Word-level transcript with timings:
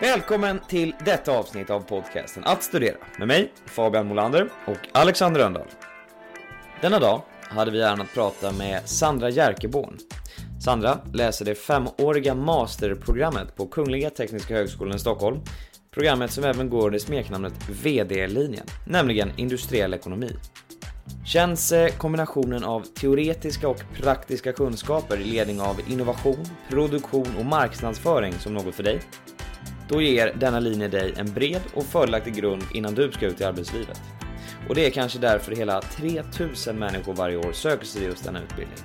Välkommen 0.00 0.60
till 0.68 0.94
detta 1.04 1.32
avsnitt 1.32 1.70
av 1.70 1.80
podcasten 1.80 2.44
Att 2.46 2.62
studera 2.62 2.96
med 3.18 3.28
mig, 3.28 3.52
Fabian 3.66 4.06
Molander 4.06 4.48
och 4.66 4.78
Alexander 4.92 5.40
Röndahl. 5.40 5.66
Denna 6.80 6.98
dag 6.98 7.22
hade 7.42 7.70
vi 7.70 7.80
äran 7.80 8.00
att 8.00 8.14
prata 8.14 8.52
med 8.52 8.88
Sandra 8.88 9.30
Jerkeborn. 9.30 9.98
Sandra 10.64 10.98
läser 11.12 11.44
det 11.44 11.54
femåriga 11.54 12.34
masterprogrammet 12.34 13.56
på 13.56 13.66
Kungliga 13.66 14.10
Tekniska 14.10 14.54
Högskolan 14.54 14.96
i 14.96 14.98
Stockholm. 14.98 15.40
Programmet 15.90 16.30
som 16.30 16.44
även 16.44 16.70
går 16.70 16.86
under 16.86 16.98
smeknamnet 16.98 17.54
VD-linjen, 17.82 18.66
nämligen 18.86 19.32
industriell 19.36 19.94
ekonomi. 19.94 20.36
Känns 21.26 21.72
eh, 21.72 21.88
kombinationen 21.88 22.64
av 22.64 22.80
teoretiska 22.80 23.68
och 23.68 23.82
praktiska 24.02 24.52
kunskaper 24.52 25.20
i 25.20 25.24
ledning 25.24 25.60
av 25.60 25.80
innovation, 25.88 26.44
produktion 26.70 27.36
och 27.38 27.44
marknadsföring 27.44 28.32
som 28.32 28.54
något 28.54 28.74
för 28.74 28.82
dig? 28.82 29.00
Då 29.88 30.02
ger 30.02 30.32
denna 30.36 30.60
linje 30.60 30.88
dig 30.88 31.14
en 31.16 31.32
bred 31.32 31.60
och 31.74 31.84
fördelaktig 31.84 32.34
grund 32.34 32.62
innan 32.74 32.94
du 32.94 33.12
ska 33.12 33.26
ut 33.26 33.40
i 33.40 33.44
arbetslivet. 33.44 34.00
Och 34.68 34.74
det 34.74 34.86
är 34.86 34.90
kanske 34.90 35.18
därför 35.18 35.52
hela 35.52 35.80
3000 35.80 36.78
människor 36.78 37.14
varje 37.14 37.36
år 37.36 37.52
söker 37.52 37.86
sig 37.86 38.00
till 38.00 38.10
just 38.10 38.24
denna 38.24 38.42
utbildning. 38.42 38.78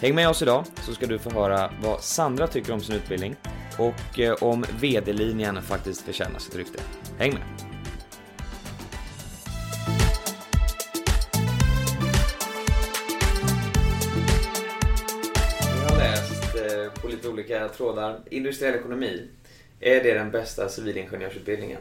Häng 0.00 0.14
med 0.14 0.28
oss 0.28 0.42
idag 0.42 0.64
så 0.80 0.94
ska 0.94 1.06
du 1.06 1.18
få 1.18 1.30
höra 1.30 1.72
vad 1.82 2.02
Sandra 2.02 2.46
tycker 2.46 2.72
om 2.72 2.80
sin 2.80 2.96
utbildning 2.96 3.36
och 3.78 4.20
eh, 4.20 4.34
om 4.40 4.64
VD-linjen 4.80 5.62
faktiskt 5.62 6.02
förtjänar 6.02 6.38
sitt 6.38 6.56
rykte. 6.56 6.78
Häng 7.18 7.32
med! 7.32 7.42
Jag 15.82 15.90
har 15.90 15.98
läst 15.98 16.54
eh, 16.56 17.02
på 17.02 17.08
lite 17.08 17.28
olika 17.28 17.68
trådar. 17.68 18.20
Industriell 18.30 18.74
ekonomi. 18.74 19.28
Är 19.84 20.02
det 20.02 20.14
den 20.14 20.30
bästa 20.30 20.68
civilingenjörsutbildningen? 20.68 21.80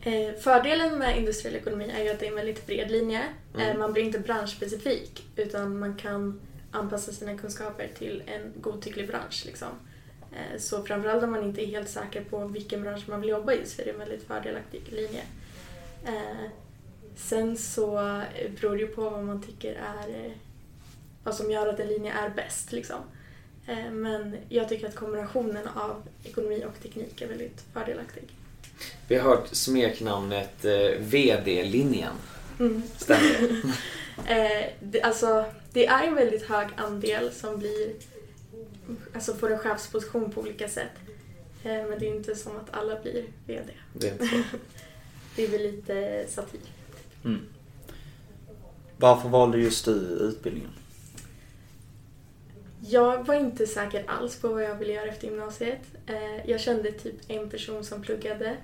Eh, 0.00 0.34
fördelen 0.34 0.98
med 0.98 1.18
industriell 1.18 1.56
ekonomi 1.56 1.92
är 1.98 2.04
ju 2.04 2.10
att 2.10 2.20
det 2.20 2.26
är 2.26 2.30
en 2.30 2.36
väldigt 2.36 2.66
bred 2.66 2.90
linje. 2.90 3.22
Mm. 3.54 3.70
Eh, 3.70 3.78
man 3.78 3.92
blir 3.92 4.02
inte 4.02 4.18
branschspecifik 4.18 5.24
utan 5.36 5.78
man 5.78 5.96
kan 5.96 6.40
anpassa 6.70 7.12
sina 7.12 7.38
kunskaper 7.38 7.88
till 7.98 8.22
en 8.26 8.52
godtycklig 8.60 9.08
bransch. 9.08 9.42
Liksom. 9.46 9.68
Eh, 10.32 10.58
så 10.58 10.82
framförallt 10.82 11.24
om 11.24 11.30
man 11.30 11.44
inte 11.44 11.62
är 11.62 11.66
helt 11.66 11.88
säker 11.88 12.24
på 12.24 12.46
vilken 12.46 12.82
bransch 12.82 13.08
man 13.08 13.20
vill 13.20 13.30
jobba 13.30 13.52
i 13.52 13.66
så 13.66 13.82
är 13.82 13.86
det 13.86 13.92
en 13.92 13.98
väldigt 13.98 14.26
fördelaktig 14.26 14.82
linje. 14.88 15.22
Sen 17.16 17.56
så 17.56 18.20
beror 18.60 18.74
det 18.74 18.80
ju 18.80 18.86
på 18.86 19.10
vad 19.10 19.24
man 19.24 19.42
tycker 19.42 19.72
är 19.72 20.34
vad 21.24 21.34
som 21.34 21.50
gör 21.50 21.66
att 21.66 21.80
en 21.80 21.86
linje 21.86 22.12
är 22.12 22.30
bäst. 22.30 22.72
Liksom. 22.72 22.98
Eh, 23.66 23.90
men 23.90 24.36
jag 24.48 24.68
tycker 24.68 24.88
att 24.88 24.94
kombinationen 24.94 25.68
av 25.74 26.02
ekonomi 26.24 26.64
och 26.66 26.82
teknik 26.82 27.20
är 27.20 27.28
väldigt 27.28 27.64
fördelaktig. 27.72 28.22
Vi 29.08 29.16
har 29.16 29.30
hört 29.30 29.48
smeknamnet 29.52 30.64
eh, 30.64 30.98
VD-linjen. 30.98 32.12
Mm. 32.60 32.82
Stämmer 32.96 33.38
det? 33.40 33.72
Eh, 34.26 34.72
det, 34.80 35.02
alltså, 35.02 35.44
det 35.72 35.86
är 35.86 36.06
en 36.06 36.14
väldigt 36.14 36.42
hög 36.42 36.68
andel 36.76 37.32
som 37.32 37.58
blir, 37.58 37.92
alltså 39.14 39.34
får 39.34 39.52
en 39.52 39.58
chefsposition 39.58 40.30
på 40.30 40.40
olika 40.40 40.68
sätt. 40.68 40.90
Eh, 41.64 41.72
men 41.72 41.98
det 41.98 42.06
är 42.06 42.14
inte 42.14 42.34
som 42.34 42.56
att 42.56 42.70
alla 42.70 43.00
blir 43.00 43.24
VD. 43.46 43.72
Det 43.92 44.08
är 44.08 44.12
inte 44.12 44.26
så. 44.26 44.36
Det 45.36 45.44
är 45.44 45.48
väl 45.48 45.62
lite 45.62 46.26
satir. 46.28 46.60
Mm. 47.24 47.40
Varför 48.96 49.28
valde 49.28 49.58
just 49.58 49.84
du 49.84 49.92
utbildningen? 50.00 50.70
Jag 52.88 53.26
var 53.26 53.34
inte 53.34 53.66
säker 53.66 54.04
alls 54.06 54.36
på 54.40 54.48
vad 54.48 54.62
jag 54.62 54.74
ville 54.74 54.92
göra 54.92 55.08
efter 55.08 55.28
gymnasiet. 55.28 55.80
Eh, 56.06 56.50
jag 56.50 56.60
kände 56.60 56.92
typ 56.92 57.14
en 57.28 57.50
person 57.50 57.84
som 57.84 58.02
pluggade 58.02 58.56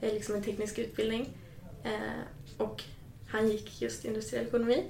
eh, 0.00 0.14
liksom 0.14 0.34
en 0.34 0.42
teknisk 0.42 0.78
utbildning 0.78 1.28
eh, 1.84 2.22
och 2.56 2.82
han 3.28 3.48
gick 3.48 3.82
just 3.82 4.04
industriell 4.04 4.46
ekonomi. 4.46 4.84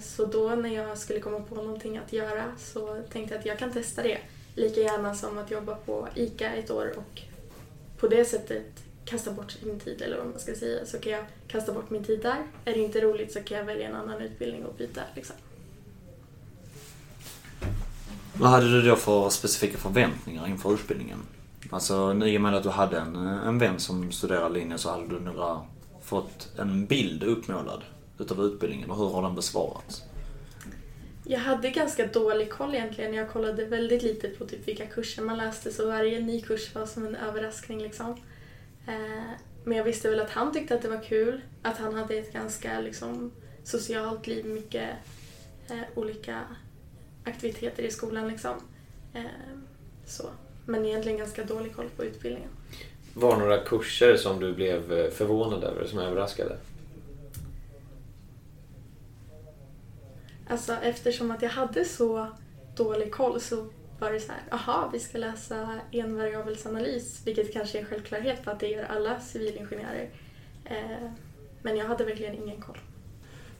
Så 0.00 0.24
då 0.24 0.48
när 0.48 0.74
jag 0.74 0.98
skulle 0.98 1.20
komma 1.20 1.40
på 1.40 1.54
någonting 1.54 1.98
att 1.98 2.12
göra 2.12 2.44
så 2.58 3.02
tänkte 3.12 3.34
jag 3.34 3.40
att 3.40 3.46
jag 3.46 3.58
kan 3.58 3.72
testa 3.72 4.02
det. 4.02 4.18
Lika 4.54 4.80
gärna 4.80 5.14
som 5.14 5.38
att 5.38 5.50
jobba 5.50 5.74
på 5.74 6.08
ICA 6.14 6.52
ett 6.52 6.70
år 6.70 6.94
och 6.96 7.22
på 7.98 8.08
det 8.08 8.24
sättet 8.24 8.84
kasta 9.04 9.30
bort 9.30 9.56
min 9.62 9.80
tid 9.80 10.02
eller 10.02 10.16
vad 10.16 10.26
man 10.26 10.38
ska 10.38 10.54
säga. 10.54 10.86
Så 10.86 10.98
kan 10.98 11.12
jag 11.12 11.24
kasta 11.48 11.72
bort 11.72 11.90
min 11.90 12.04
tid 12.04 12.20
där. 12.22 12.46
Är 12.64 12.74
det 12.74 12.80
inte 12.80 13.00
roligt 13.00 13.32
så 13.32 13.40
kan 13.40 13.58
jag 13.58 13.64
välja 13.64 13.88
en 13.88 13.94
annan 13.94 14.22
utbildning 14.22 14.64
och 14.64 14.74
byta. 14.74 15.00
Liksom. 15.14 15.36
Vad 18.38 18.50
hade 18.50 18.70
du 18.70 18.82
då 18.82 18.96
för 18.96 19.30
specifika 19.30 19.78
förväntningar 19.78 20.46
inför 20.46 20.74
utbildningen? 20.74 21.18
Alltså 21.70 22.24
i 22.24 22.36
och 22.36 22.40
med 22.40 22.54
att 22.54 22.62
du 22.62 22.68
hade 22.68 22.98
en, 22.98 23.16
en 23.16 23.58
vän 23.58 23.78
som 23.78 24.12
studerade 24.12 24.54
linjen 24.54 24.78
så 24.78 24.90
hade 24.90 25.08
du 25.08 25.20
några, 25.20 25.60
fått 26.02 26.48
en 26.58 26.86
bild 26.86 27.22
uppmålad 27.22 27.82
utav 28.18 28.40
utbildningen 28.40 28.90
och 28.90 28.96
hur 28.96 29.08
har 29.08 29.22
den 29.22 29.34
besvarats? 29.34 30.02
Jag 31.24 31.38
hade 31.38 31.70
ganska 31.70 32.06
dålig 32.06 32.50
koll 32.50 32.74
egentligen. 32.74 33.14
Jag 33.14 33.30
kollade 33.30 33.64
väldigt 33.64 34.02
lite 34.02 34.28
på 34.28 34.44
typ 34.44 34.68
vilka 34.68 34.86
kurser 34.86 35.22
man 35.22 35.38
läste 35.38 35.72
så 35.72 35.86
varje 35.86 36.20
ny 36.20 36.40
kurs 36.40 36.74
var 36.74 36.86
som 36.86 37.06
en 37.06 37.16
överraskning 37.16 37.78
liksom. 37.78 38.10
Eh, 38.86 39.24
men 39.64 39.78
jag 39.78 39.84
visste 39.84 40.10
väl 40.10 40.20
att 40.20 40.30
han 40.30 40.52
tyckte 40.52 40.74
att 40.74 40.82
det 40.82 40.88
var 40.88 41.04
kul. 41.04 41.40
Att 41.62 41.78
han 41.78 41.94
hade 41.94 42.14
ett 42.14 42.32
ganska 42.32 42.80
liksom, 42.80 43.32
socialt 43.64 44.26
liv, 44.26 44.46
mycket 44.46 44.90
eh, 45.68 45.76
olika 45.94 46.40
aktiviteter 47.24 47.82
i 47.82 47.90
skolan 47.90 48.28
liksom. 48.28 48.54
Eh, 49.14 49.22
Så. 50.06 50.30
Men 50.66 50.84
egentligen 50.86 51.18
ganska 51.18 51.44
dålig 51.44 51.76
koll 51.76 51.88
på 51.96 52.04
utbildningen. 52.04 52.48
Var 53.14 53.36
några 53.36 53.58
kurser 53.64 54.16
som 54.16 54.40
du 54.40 54.54
blev 54.54 54.92
eh, 54.92 55.10
förvånad 55.10 55.64
över, 55.64 55.86
som 55.86 55.98
överraskade? 55.98 56.56
Alltså 60.48 60.72
eftersom 60.82 61.30
att 61.30 61.42
jag 61.42 61.50
hade 61.50 61.84
så 61.84 62.26
dålig 62.76 63.12
koll 63.12 63.40
så 63.40 63.66
var 64.00 64.12
det 64.12 64.20
så 64.20 64.32
här, 64.32 64.40
aha, 64.50 64.90
vi 64.92 65.00
ska 65.00 65.18
läsa 65.18 65.80
envariabelsanalys, 65.92 67.20
vilket 67.24 67.52
kanske 67.52 67.78
är 67.78 67.82
en 67.82 67.88
självklarhet 67.88 68.44
för 68.44 68.50
att 68.50 68.60
det 68.60 68.68
gör 68.68 68.84
alla 68.84 69.20
civilingenjörer. 69.20 70.10
Eh, 70.64 71.10
Men 71.62 71.76
jag 71.76 71.86
hade 71.86 72.04
verkligen 72.04 72.34
ingen 72.34 72.60
koll. 72.60 72.78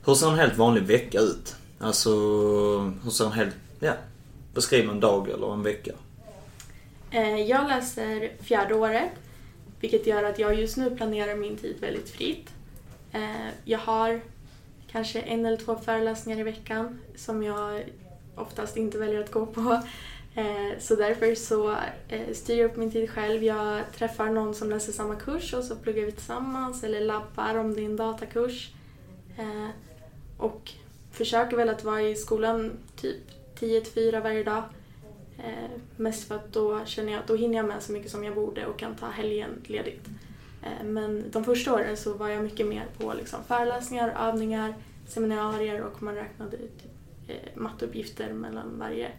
Hur 0.06 0.14
ser 0.14 0.28
en 0.28 0.38
helt 0.38 0.56
vanlig 0.56 0.82
vecka 0.82 1.18
ut? 1.20 1.56
Alltså, 1.78 2.10
hur 3.04 3.10
ser 3.10 3.24
en 3.24 3.32
hel, 3.32 3.50
ja, 3.80 3.92
beskriv 4.54 4.90
en 4.90 5.00
dag 5.00 5.28
eller 5.28 5.52
en 5.52 5.62
vecka. 5.62 5.92
Eh, 7.10 7.40
jag 7.40 7.68
läser 7.68 8.32
fjärde 8.42 8.74
året, 8.74 9.10
vilket 9.80 10.06
gör 10.06 10.22
att 10.22 10.38
jag 10.38 10.54
just 10.54 10.76
nu 10.76 10.96
planerar 10.96 11.36
min 11.36 11.56
tid 11.56 11.76
väldigt 11.80 12.10
fritt. 12.10 12.50
Eh, 13.12 13.48
jag 13.64 13.78
har 13.78 14.20
kanske 14.90 15.20
en 15.20 15.46
eller 15.46 15.56
två 15.56 15.76
föreläsningar 15.76 16.40
i 16.40 16.42
veckan 16.42 17.00
som 17.16 17.42
jag 17.42 17.82
oftast 18.34 18.76
inte 18.76 18.98
väljer 18.98 19.20
att 19.20 19.30
gå 19.30 19.46
på. 19.46 19.82
Eh, 20.36 20.78
så 20.80 20.96
därför 20.96 21.34
så 21.34 21.76
styr 22.32 22.58
jag 22.58 22.70
upp 22.70 22.76
min 22.76 22.92
tid 22.92 23.10
själv. 23.10 23.42
Jag 23.42 23.80
träffar 23.96 24.30
någon 24.30 24.54
som 24.54 24.70
läser 24.70 24.92
samma 24.92 25.16
kurs 25.16 25.54
och 25.54 25.64
så 25.64 25.76
pluggar 25.76 26.06
vi 26.06 26.12
tillsammans 26.12 26.84
eller 26.84 27.00
labbar 27.00 27.54
om 27.54 27.74
det 27.74 27.80
är 27.80 27.84
en 27.84 27.96
datakurs. 27.96 28.70
Och 30.38 30.72
försöker 31.14 31.56
väl 31.56 31.68
att 31.68 31.84
vara 31.84 32.02
i 32.02 32.16
skolan 32.16 32.72
typ 32.96 33.20
10-4 33.58 34.22
varje 34.22 34.44
dag. 34.44 34.62
Eh, 35.38 35.70
mest 35.96 36.28
för 36.28 36.34
att 36.34 36.52
då 36.52 36.84
känner 36.84 37.12
jag 37.12 37.20
att 37.20 37.26
då 37.26 37.36
hinner 37.36 37.56
jag 37.56 37.66
med 37.66 37.82
så 37.82 37.92
mycket 37.92 38.10
som 38.10 38.24
jag 38.24 38.34
borde 38.34 38.66
och 38.66 38.78
kan 38.78 38.96
ta 38.96 39.06
helgen 39.06 39.50
ledigt. 39.66 40.06
Eh, 40.62 40.84
men 40.84 41.24
de 41.30 41.44
första 41.44 41.74
åren 41.74 41.96
så 41.96 42.14
var 42.14 42.28
jag 42.28 42.42
mycket 42.42 42.66
mer 42.66 42.86
på 42.98 43.14
liksom 43.14 43.44
föreläsningar, 43.44 44.28
övningar, 44.28 44.74
seminarier 45.08 45.80
och 45.80 46.02
man 46.02 46.14
räknade 46.14 46.56
typ, 46.56 46.90
eh, 47.28 47.36
matteuppgifter 47.54 48.32
mellan 48.32 48.78
varje 48.78 49.10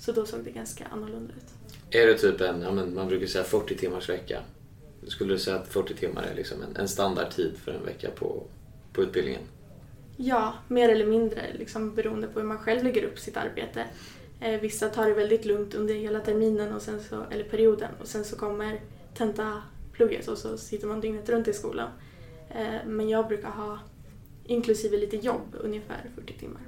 så 0.00 0.12
då 0.12 0.26
såg 0.26 0.44
det 0.44 0.50
ganska 0.50 0.86
annorlunda 0.86 1.32
ut. 1.32 1.74
Är 1.90 2.06
det 2.06 2.18
typ 2.18 2.40
en, 2.40 2.62
ja, 2.62 2.72
men 2.72 2.94
man 2.94 3.08
brukar 3.08 3.26
säga 3.26 3.44
40 3.44 3.76
timmars 3.76 4.08
vecka. 4.08 4.42
Skulle 5.06 5.32
du 5.32 5.38
säga 5.38 5.56
att 5.56 5.68
40 5.68 5.94
timmar 5.94 6.22
är 6.22 6.34
liksom 6.34 6.62
en, 6.62 6.76
en 6.76 6.88
standardtid 6.88 7.56
för 7.64 7.72
en 7.72 7.84
vecka 7.84 8.10
på, 8.10 8.42
på 8.92 9.02
utbildningen? 9.02 9.42
Ja, 10.20 10.54
mer 10.68 10.88
eller 10.88 11.06
mindre 11.06 11.42
liksom 11.58 11.94
beroende 11.94 12.26
på 12.26 12.40
hur 12.40 12.46
man 12.46 12.58
själv 12.58 12.84
lägger 12.84 13.04
upp 13.04 13.18
sitt 13.18 13.36
arbete. 13.36 13.84
Eh, 14.40 14.60
vissa 14.60 14.88
tar 14.88 15.06
det 15.06 15.14
väldigt 15.14 15.44
lugnt 15.44 15.74
under 15.74 15.94
hela 15.94 16.20
terminen 16.20 16.74
och 16.74 16.82
sen 16.82 17.00
så, 17.08 17.24
eller 17.30 17.44
perioden 17.44 17.90
och 18.00 18.06
sen 18.06 18.24
så 18.24 18.36
kommer 18.36 18.80
tentaplugget 19.14 20.28
och 20.28 20.38
så 20.38 20.58
sitter 20.58 20.86
man 20.86 21.00
dygnet 21.00 21.28
runt 21.28 21.48
i 21.48 21.52
skolan. 21.52 21.88
Eh, 22.50 22.86
men 22.86 23.08
jag 23.08 23.28
brukar 23.28 23.50
ha, 23.50 23.78
inklusive 24.44 24.96
lite 24.96 25.16
jobb, 25.16 25.56
ungefär 25.60 26.10
40 26.14 26.38
timmar. 26.38 26.62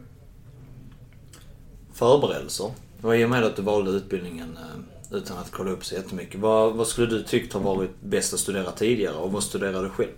Förberedelser? 1.93 2.73
Och 3.03 3.17
i 3.17 3.25
och 3.25 3.31
med 3.31 3.45
att 3.45 3.57
du 3.57 3.63
valde 3.63 3.91
utbildningen 3.91 4.59
eh, 4.61 5.17
utan 5.17 5.39
att 5.39 5.51
kolla 5.51 5.71
upp 5.71 5.85
så 5.85 5.95
jättemycket. 5.95 6.41
Vad, 6.41 6.75
vad 6.75 6.87
skulle 6.87 7.07
du 7.07 7.23
tyckt 7.23 7.53
har 7.53 7.61
varit 7.61 8.01
bäst 8.01 8.35
att 8.35 8.41
studera 8.41 8.71
tidigare 8.73 9.17
och 9.17 9.33
vad 9.33 9.43
studerade 9.43 9.83
du 9.83 9.91
själv? 9.91 10.11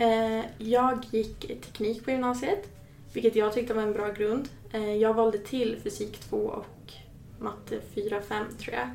Eh, 0.00 0.44
jag 0.58 1.04
gick 1.10 1.40
teknik 1.40 2.04
på 2.04 2.10
gymnasiet, 2.10 2.68
vilket 3.12 3.36
jag 3.36 3.52
tyckte 3.52 3.74
var 3.74 3.82
en 3.82 3.92
bra 3.92 4.12
grund. 4.12 4.48
Eh, 4.72 4.94
jag 4.94 5.14
valde 5.14 5.38
till 5.38 5.80
fysik 5.82 6.20
2 6.20 6.36
och 6.36 6.92
matte 7.38 7.80
4-5 7.94 8.44
tror 8.58 8.76
jag. 8.76 8.88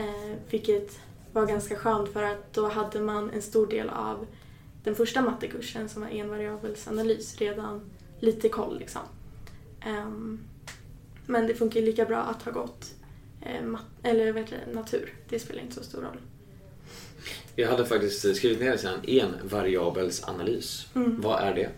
Eh, 0.00 0.36
vilket 0.50 1.00
var 1.32 1.46
ganska 1.46 1.76
skönt 1.76 2.12
för 2.12 2.22
att 2.22 2.52
då 2.52 2.68
hade 2.68 3.00
man 3.00 3.30
en 3.30 3.42
stor 3.42 3.66
del 3.66 3.88
av 3.88 4.26
den 4.84 4.94
första 4.94 5.22
mattekursen 5.22 5.88
som 5.88 6.02
var 6.02 6.08
envariabelsanalys 6.08 7.38
redan 7.38 7.90
lite 8.18 8.48
koll 8.48 8.78
liksom. 8.78 9.02
Ehm, 9.80 10.40
men 11.26 11.46
det 11.46 11.54
funkar 11.54 11.80
lika 11.80 12.04
bra 12.04 12.18
att 12.18 12.42
ha 12.42 12.52
gått 12.52 12.94
eller 14.02 14.32
vet 14.32 14.46
du, 14.50 14.74
natur. 14.74 15.14
Det 15.28 15.38
spelar 15.38 15.62
inte 15.62 15.74
så 15.74 15.82
stor 15.82 16.02
roll. 16.02 16.18
Jag 17.56 17.68
hade 17.68 17.86
faktiskt 17.86 18.36
skrivit 18.36 18.60
ner 18.60 18.76
sen 18.76 18.98
en 19.06 19.34
variabelsanalys. 19.42 20.86
Mm. 20.94 21.20
Vad 21.20 21.40
är 21.40 21.54
det? 21.54 21.68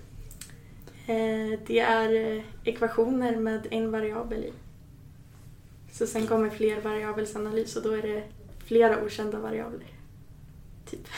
Eh, 1.06 1.58
det 1.66 1.78
är 1.78 2.36
eh, 2.36 2.42
ekvationer 2.64 3.36
med 3.36 3.66
en 3.70 3.90
variabel 3.90 4.44
i. 4.44 4.52
Så 5.92 6.06
sen 6.06 6.26
kommer 6.26 6.50
fler 6.50 6.80
variabelsanalys 6.80 7.76
och 7.76 7.82
då 7.82 7.90
är 7.90 8.02
det 8.02 8.22
flera 8.66 9.04
okända 9.04 9.38
variabler. 9.38 9.86
Typ. 10.90 11.08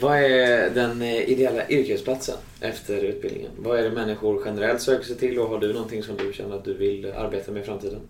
Vad 0.00 0.18
är 0.18 0.70
den 0.70 1.02
eh, 1.02 1.30
ideella 1.30 1.68
yrkesplatsen 1.68 2.36
efter 2.60 3.04
utbildningen? 3.04 3.50
Vad 3.58 3.78
är 3.78 3.82
det 3.82 3.90
människor 3.90 4.42
generellt 4.44 4.82
söker 4.82 5.04
sig 5.04 5.16
till 5.16 5.38
och 5.38 5.48
har 5.48 5.58
du 5.58 5.72
någonting 5.72 6.02
som 6.02 6.16
du 6.16 6.32
känner 6.32 6.56
att 6.56 6.64
du 6.64 6.74
vill 6.74 7.12
arbeta 7.12 7.52
med 7.52 7.62
i 7.62 7.66
framtiden? 7.66 8.00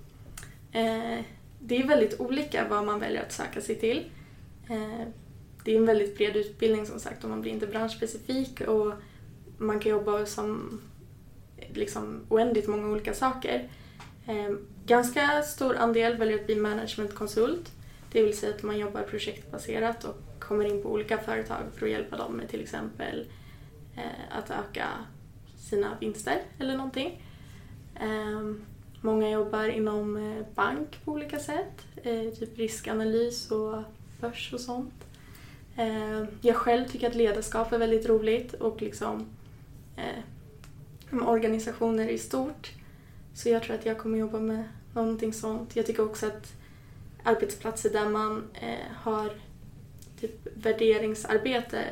Eh, 0.72 1.24
det 1.64 1.76
är 1.76 1.86
väldigt 1.86 2.20
olika 2.20 2.68
vad 2.68 2.84
man 2.84 3.00
väljer 3.00 3.22
att 3.22 3.32
söka 3.32 3.60
sig 3.60 3.76
till. 3.76 4.10
Eh, 4.70 5.06
det 5.64 5.72
är 5.72 5.76
en 5.76 5.86
väldigt 5.86 6.16
bred 6.16 6.36
utbildning 6.36 6.86
som 6.86 7.00
sagt 7.00 7.24
och 7.24 7.30
man 7.30 7.40
blir 7.40 7.52
inte 7.52 7.66
branschspecifik 7.66 8.60
och 8.60 8.92
man 9.58 9.80
kan 9.80 9.92
jobba 9.92 10.26
som 10.26 10.80
liksom 11.72 12.20
oändligt 12.28 12.68
många 12.68 12.88
olika 12.88 13.14
saker. 13.14 13.68
Eh, 14.26 14.56
ganska 14.86 15.42
stor 15.42 15.76
andel 15.76 16.16
väljer 16.16 16.38
att 16.38 16.46
bli 16.46 16.56
managementkonsult. 16.56 17.72
Det 18.12 18.22
vill 18.22 18.38
säga 18.38 18.54
att 18.54 18.62
man 18.62 18.78
jobbar 18.78 19.02
projektbaserat 19.02 20.04
och 20.04 20.16
kommer 20.38 20.64
in 20.64 20.82
på 20.82 20.92
olika 20.92 21.18
företag 21.18 21.62
för 21.76 21.86
att 21.86 21.92
hjälpa 21.92 22.16
dem 22.16 22.32
med 22.32 22.48
till 22.48 22.60
exempel 22.60 23.26
eh, 23.96 24.38
att 24.38 24.50
öka 24.50 24.88
sina 25.58 25.96
vinster 26.00 26.42
eller 26.58 26.76
någonting. 26.76 27.22
Många 29.04 29.30
jobbar 29.30 29.68
inom 29.68 30.16
eh, 30.16 30.46
bank 30.54 31.04
på 31.04 31.12
olika 31.12 31.38
sätt, 31.38 31.86
eh, 31.96 32.30
typ 32.38 32.58
riskanalys 32.58 33.50
och 33.50 33.82
börs 34.20 34.52
och 34.52 34.60
sånt. 34.60 35.04
Eh, 35.76 36.24
jag 36.40 36.56
själv 36.56 36.88
tycker 36.88 37.08
att 37.08 37.14
ledarskap 37.14 37.72
är 37.72 37.78
väldigt 37.78 38.06
roligt 38.06 38.54
och 38.54 38.82
liksom 38.82 39.26
organisationer 41.20 42.08
i 42.08 42.18
stort. 42.18 42.72
Så 43.34 43.48
jag 43.48 43.62
tror 43.62 43.74
att 43.74 43.86
jag 43.86 43.98
kommer 43.98 44.18
jobba 44.18 44.40
med 44.40 44.64
någonting 44.94 45.32
sånt. 45.32 45.76
Jag 45.76 45.86
tycker 45.86 46.04
också 46.04 46.26
att 46.26 46.52
arbetsplatser 47.22 47.90
där 47.90 48.08
man 48.08 48.44
eh, 48.54 48.92
har 48.94 49.30
typ 50.20 50.48
värderingsarbete 50.54 51.84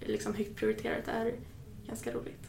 liksom 0.00 0.34
högt 0.34 0.56
prioriterat 0.56 1.08
är 1.08 1.34
ganska 1.86 2.12
roligt. 2.12 2.45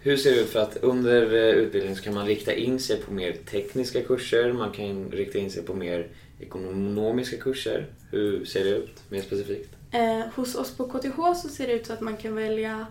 Hur 0.00 0.16
ser 0.16 0.30
det 0.30 0.40
ut 0.40 0.48
för 0.48 0.60
att 0.60 0.76
under 0.76 1.22
eh, 1.22 1.54
utbildningen 1.54 1.96
så 1.96 2.02
kan 2.02 2.14
man 2.14 2.26
rikta 2.26 2.54
in 2.54 2.80
sig 2.80 3.02
på 3.02 3.12
mer 3.12 3.32
tekniska 3.32 4.02
kurser, 4.02 4.52
man 4.52 4.70
kan 4.70 5.10
rikta 5.10 5.38
in 5.38 5.50
sig 5.50 5.62
på 5.62 5.74
mer 5.74 6.08
ekonomiska 6.40 7.36
kurser. 7.36 7.86
Hur 8.10 8.44
ser 8.44 8.64
det 8.64 8.70
ut 8.70 9.10
mer 9.10 9.20
specifikt? 9.20 9.70
Eh, 9.92 10.20
hos 10.34 10.54
oss 10.54 10.76
på 10.76 10.84
KTH 10.84 11.40
så 11.42 11.48
ser 11.48 11.66
det 11.66 11.72
ut 11.72 11.86
så 11.86 11.92
att 11.92 12.00
man 12.00 12.16
kan 12.16 12.34
välja 12.34 12.86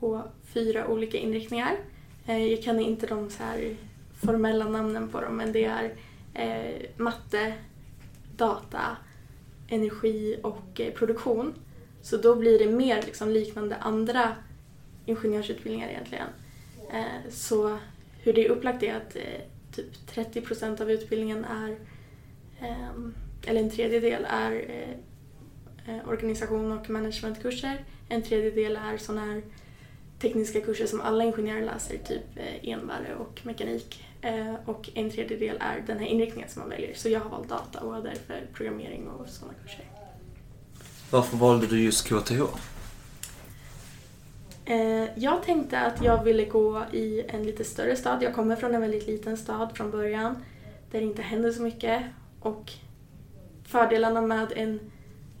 på 0.00 0.22
fyra 0.54 0.86
olika 0.86 1.18
inriktningar. 1.18 1.76
Eh, 2.26 2.46
jag 2.46 2.62
kan 2.62 2.80
inte 2.80 3.06
de 3.06 3.30
så 3.30 3.42
här 3.42 3.76
formella 4.22 4.68
namnen 4.68 5.08
på 5.08 5.20
dem 5.20 5.36
men 5.36 5.52
det 5.52 5.64
är 5.64 5.94
eh, 6.34 6.82
matte, 6.96 7.52
data, 8.36 8.96
energi 9.68 10.36
och 10.42 10.80
eh, 10.80 10.92
produktion. 10.92 11.54
Så 12.02 12.16
då 12.16 12.34
blir 12.34 12.58
det 12.58 12.66
mer 12.66 13.02
liksom 13.02 13.30
liknande 13.30 13.76
andra 13.76 14.36
ingenjörsutbildningar 15.06 15.88
egentligen. 15.88 16.28
Eh, 16.92 17.30
så 17.30 17.78
hur 18.22 18.32
det 18.32 18.46
är 18.46 18.50
upplagt 18.50 18.82
är 18.82 18.94
att 18.94 19.16
eh, 19.16 19.22
typ 19.72 20.06
30 20.06 20.40
procent 20.40 20.80
av 20.80 20.90
utbildningen 20.90 21.44
är, 21.44 21.76
ehm, 22.60 23.14
eller 23.46 23.60
en 23.60 23.70
tredjedel 23.70 24.26
är 24.28 24.52
eh, 25.86 26.08
organisation 26.08 26.72
och 26.72 26.90
managementkurser. 26.90 27.84
En 28.08 28.22
tredjedel 28.22 28.76
är 28.76 28.96
sådana 28.96 29.24
här 29.24 29.42
tekniska 30.18 30.60
kurser 30.60 30.86
som 30.86 31.00
alla 31.00 31.24
ingenjörer 31.24 31.64
läser, 31.64 31.98
typ 31.98 32.38
envare 32.62 33.14
och 33.14 33.40
mekanik. 33.46 34.04
Och 34.64 34.90
en 34.94 35.10
tredjedel 35.10 35.56
är 35.60 35.84
den 35.86 35.98
här 35.98 36.06
inriktningen 36.06 36.48
som 36.48 36.60
man 36.60 36.70
väljer. 36.70 36.94
Så 36.94 37.08
jag 37.08 37.20
har 37.20 37.30
valt 37.30 37.48
data 37.48 37.80
och 37.80 37.94
har 37.94 38.02
därför 38.02 38.46
programmering 38.52 39.08
och 39.08 39.28
sådana 39.28 39.54
kurser. 39.62 39.84
Varför 41.10 41.36
valde 41.36 41.66
du 41.66 41.82
just 41.82 42.08
KTH? 42.08 42.71
Eh, 44.72 45.08
jag 45.14 45.42
tänkte 45.42 45.80
att 45.80 46.04
jag 46.04 46.24
ville 46.24 46.44
gå 46.44 46.82
i 46.92 47.24
en 47.28 47.42
lite 47.42 47.64
större 47.64 47.96
stad. 47.96 48.22
Jag 48.22 48.34
kommer 48.34 48.56
från 48.56 48.74
en 48.74 48.80
väldigt 48.80 49.06
liten 49.06 49.36
stad 49.36 49.76
från 49.76 49.90
början 49.90 50.36
där 50.90 51.00
det 51.00 51.06
inte 51.06 51.22
händer 51.22 51.52
så 51.52 51.62
mycket. 51.62 52.02
Och 52.40 52.72
fördelarna 53.64 54.20
med 54.20 54.52
en 54.56 54.80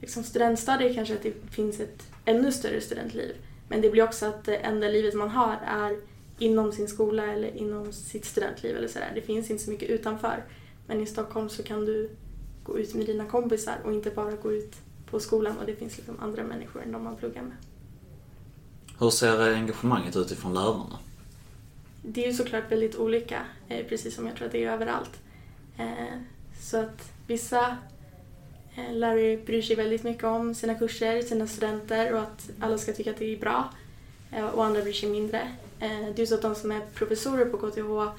liksom, 0.00 0.22
studentstad 0.22 0.82
är 0.82 0.94
kanske 0.94 1.14
att 1.14 1.22
det 1.22 1.32
finns 1.50 1.80
ett 1.80 2.02
ännu 2.24 2.52
större 2.52 2.80
studentliv. 2.80 3.36
Men 3.68 3.80
det 3.80 3.90
blir 3.90 4.02
också 4.02 4.26
att 4.26 4.44
det 4.44 4.56
enda 4.56 4.88
livet 4.88 5.14
man 5.14 5.28
har 5.28 5.56
är 5.66 5.96
inom 6.38 6.72
sin 6.72 6.88
skola 6.88 7.32
eller 7.32 7.56
inom 7.56 7.92
sitt 7.92 8.24
studentliv 8.24 8.76
eller 8.76 8.88
sådär. 8.88 9.12
Det 9.14 9.22
finns 9.22 9.50
inte 9.50 9.64
så 9.64 9.70
mycket 9.70 9.90
utanför. 9.90 10.44
Men 10.86 11.00
i 11.00 11.06
Stockholm 11.06 11.48
så 11.48 11.62
kan 11.62 11.84
du 11.84 12.10
gå 12.64 12.78
ut 12.78 12.94
med 12.94 13.06
dina 13.06 13.26
kompisar 13.26 13.76
och 13.84 13.92
inte 13.92 14.10
bara 14.10 14.32
gå 14.32 14.52
ut 14.52 14.76
på 15.10 15.20
skolan 15.20 15.58
och 15.58 15.66
det 15.66 15.74
finns 15.74 15.96
liksom 15.96 16.20
andra 16.20 16.44
människor 16.44 16.82
än 16.82 16.92
de 16.92 17.04
man 17.04 17.16
pluggar 17.16 17.42
med. 17.42 17.56
Hur 18.98 19.10
ser 19.10 19.54
engagemanget 19.54 20.16
ut 20.16 20.30
ifrån 20.30 20.54
lärarna? 20.54 20.98
Det 22.02 22.24
är 22.24 22.26
ju 22.26 22.34
såklart 22.34 22.72
väldigt 22.72 22.96
olika, 22.96 23.42
eh, 23.68 23.86
precis 23.86 24.14
som 24.14 24.26
jag 24.26 24.36
tror 24.36 24.46
att 24.46 24.52
det 24.52 24.64
är 24.64 24.72
överallt. 24.72 25.20
Eh, 25.78 26.18
så 26.60 26.76
att 26.76 27.12
vissa 27.26 27.76
eh, 28.74 28.92
lärare 28.92 29.36
bryr 29.36 29.62
sig 29.62 29.76
väldigt 29.76 30.02
mycket 30.02 30.24
om 30.24 30.54
sina 30.54 30.74
kurser, 30.74 31.22
sina 31.22 31.46
studenter 31.46 32.12
och 32.14 32.20
att 32.20 32.50
alla 32.60 32.78
ska 32.78 32.92
tycka 32.92 33.10
att 33.10 33.18
det 33.18 33.32
är 33.32 33.38
bra. 33.38 33.70
Och 34.52 34.64
andra 34.64 34.82
bryr 34.82 34.92
sig 34.92 35.08
mindre. 35.08 35.48
Det 36.14 36.22
är 36.22 36.26
så 36.26 36.34
att 36.34 36.42
de 36.42 36.54
som 36.54 36.72
är 36.72 36.80
professorer 36.94 37.44
på 37.44 37.58
KTH 37.58 38.18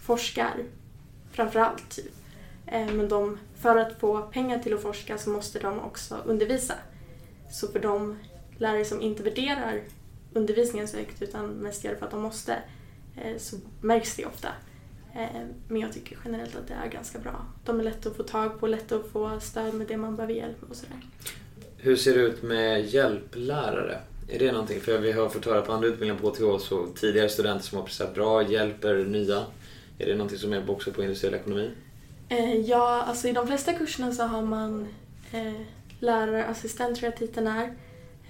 forskar 0.00 0.64
framför 1.32 1.60
allt. 1.60 1.90
Typ. 1.90 2.12
Men 2.66 3.08
de, 3.08 3.38
för 3.60 3.76
att 3.76 4.00
få 4.00 4.22
pengar 4.22 4.58
till 4.58 4.74
att 4.74 4.82
forska 4.82 5.18
så 5.18 5.30
måste 5.30 5.58
de 5.58 5.80
också 5.80 6.16
undervisa. 6.24 6.74
Så 7.50 7.68
för 7.68 7.78
dem 7.78 8.18
lärare 8.58 8.84
som 8.84 9.02
inte 9.02 9.22
värderar 9.22 9.80
undervisningen 10.32 10.88
så 10.88 10.96
högt 10.96 11.22
utan 11.22 11.46
mest 11.46 11.84
gör 11.84 11.92
det 11.92 11.98
för 11.98 12.06
att 12.06 12.12
de 12.12 12.22
måste 12.22 12.62
så 13.38 13.56
märks 13.80 14.16
det 14.16 14.26
ofta. 14.26 14.48
Eh, 15.16 15.40
men 15.68 15.80
jag 15.80 15.92
tycker 15.92 16.18
generellt 16.24 16.56
att 16.56 16.68
det 16.68 16.74
är 16.74 16.88
ganska 16.88 17.18
bra. 17.18 17.46
De 17.64 17.80
är 17.80 17.84
lätta 17.84 18.08
att 18.08 18.16
få 18.16 18.22
tag 18.22 18.60
på, 18.60 18.66
lätta 18.66 18.96
att 18.96 19.06
få 19.12 19.40
stöd 19.40 19.74
med 19.74 19.86
det 19.86 19.96
man 19.96 20.16
behöver 20.16 20.34
hjälp 20.34 20.62
med 20.62 20.70
och 20.70 20.76
sådär. 20.76 20.96
Hur 21.76 21.96
ser 21.96 22.14
det 22.14 22.20
ut 22.20 22.42
med 22.42 22.86
hjälplärare? 22.86 24.00
Är 24.28 24.38
det 24.38 24.52
någonting? 24.52 24.80
För 24.80 24.98
vi 24.98 25.12
har 25.12 25.28
fått 25.28 25.44
höra 25.44 25.62
på 25.62 25.72
andra 25.72 25.88
utbildningar 25.88 26.20
på 26.20 26.30
HTH 26.30 26.64
så 26.64 26.86
tidigare 26.86 27.28
studenter 27.28 27.64
som 27.64 27.78
har 27.78 27.84
presterat 27.84 28.14
bra 28.14 28.42
hjälper 28.42 29.04
nya. 29.04 29.44
Är 29.98 30.06
det 30.06 30.14
någonting 30.14 30.38
som 30.38 30.52
är 30.52 30.70
också 30.70 30.92
på 30.92 31.02
industriell 31.02 31.34
ekonomi? 31.34 31.70
Eh, 32.28 32.56
ja, 32.56 33.02
alltså 33.02 33.28
i 33.28 33.32
de 33.32 33.46
flesta 33.46 33.72
kurserna 33.72 34.12
så 34.12 34.22
har 34.22 34.42
man 34.42 34.88
eh, 35.32 35.60
lärarassistent 36.00 36.98
tror 36.98 37.10
jag 37.10 37.18
titeln 37.18 37.46
är. 37.46 37.74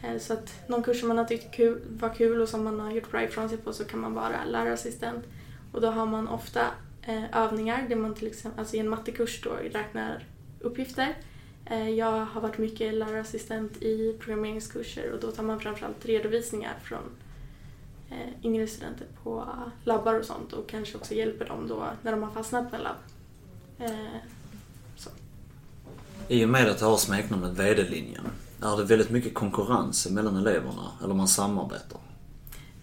Eh, 0.06 0.18
så 0.18 0.32
att 0.32 0.68
någon 0.68 0.82
kurs 0.82 1.00
som 1.00 1.08
man 1.08 1.18
har 1.18 1.25
tyckt 1.25 1.54
kul, 1.54 1.80
var 1.88 2.14
kul 2.14 2.40
och 2.40 2.48
som 2.48 2.64
man 2.64 2.80
har 2.80 2.90
gjort 2.90 3.10
bra 3.10 3.22
ifrån 3.22 3.48
sig 3.48 3.58
på 3.58 3.72
så 3.72 3.84
kan 3.84 4.00
man 4.00 4.14
vara 4.14 4.44
lärarassistent. 4.44 5.25
Och 5.72 5.80
då 5.80 5.90
har 5.90 6.06
man 6.06 6.28
ofta 6.28 6.60
eh, 7.02 7.36
övningar 7.36 7.88
där 7.88 7.96
man 7.96 8.14
till 8.14 8.26
exempel, 8.26 8.60
alltså 8.60 8.76
i 8.76 8.78
en 8.78 8.88
mattekurs 8.88 9.42
då 9.42 9.50
räknar 9.72 10.25
uppgifter. 10.60 11.14
Eh, 11.66 11.90
jag 11.90 12.25
har 12.25 12.40
varit 12.40 12.58
mycket 12.58 12.94
lärarassistent 12.94 13.82
i 13.82 14.16
programmeringskurser 14.20 15.12
och 15.12 15.20
då 15.20 15.30
tar 15.30 15.42
man 15.42 15.60
framförallt 15.60 16.06
redovisningar 16.06 16.75
från 16.82 17.02
yngre 18.42 18.66
studenter 18.66 19.06
på 19.22 19.48
labbar 19.84 20.14
och 20.14 20.25
sånt 20.25 20.52
och 20.52 20.68
kanske 20.68 20.96
också 20.96 21.14
hjälper 21.14 21.44
dem 21.44 21.68
då 21.68 21.86
när 22.02 22.12
de 22.12 22.22
har 22.22 22.30
fastnat 22.30 22.70
på 22.70 22.76
en 22.76 22.82
labb. 22.82 22.96
Så. 24.96 25.10
I 26.28 26.44
och 26.44 26.48
med 26.48 26.68
att 26.68 26.78
du 26.78 26.84
har 26.84 26.96
smeknamnet 26.96 27.58
VD-linjen, 27.58 28.30
är 28.62 28.76
det 28.76 28.84
väldigt 28.84 29.10
mycket 29.10 29.34
konkurrens 29.34 30.10
mellan 30.10 30.36
eleverna 30.36 30.92
eller 31.04 31.14
man 31.14 31.28
samarbetar? 31.28 32.00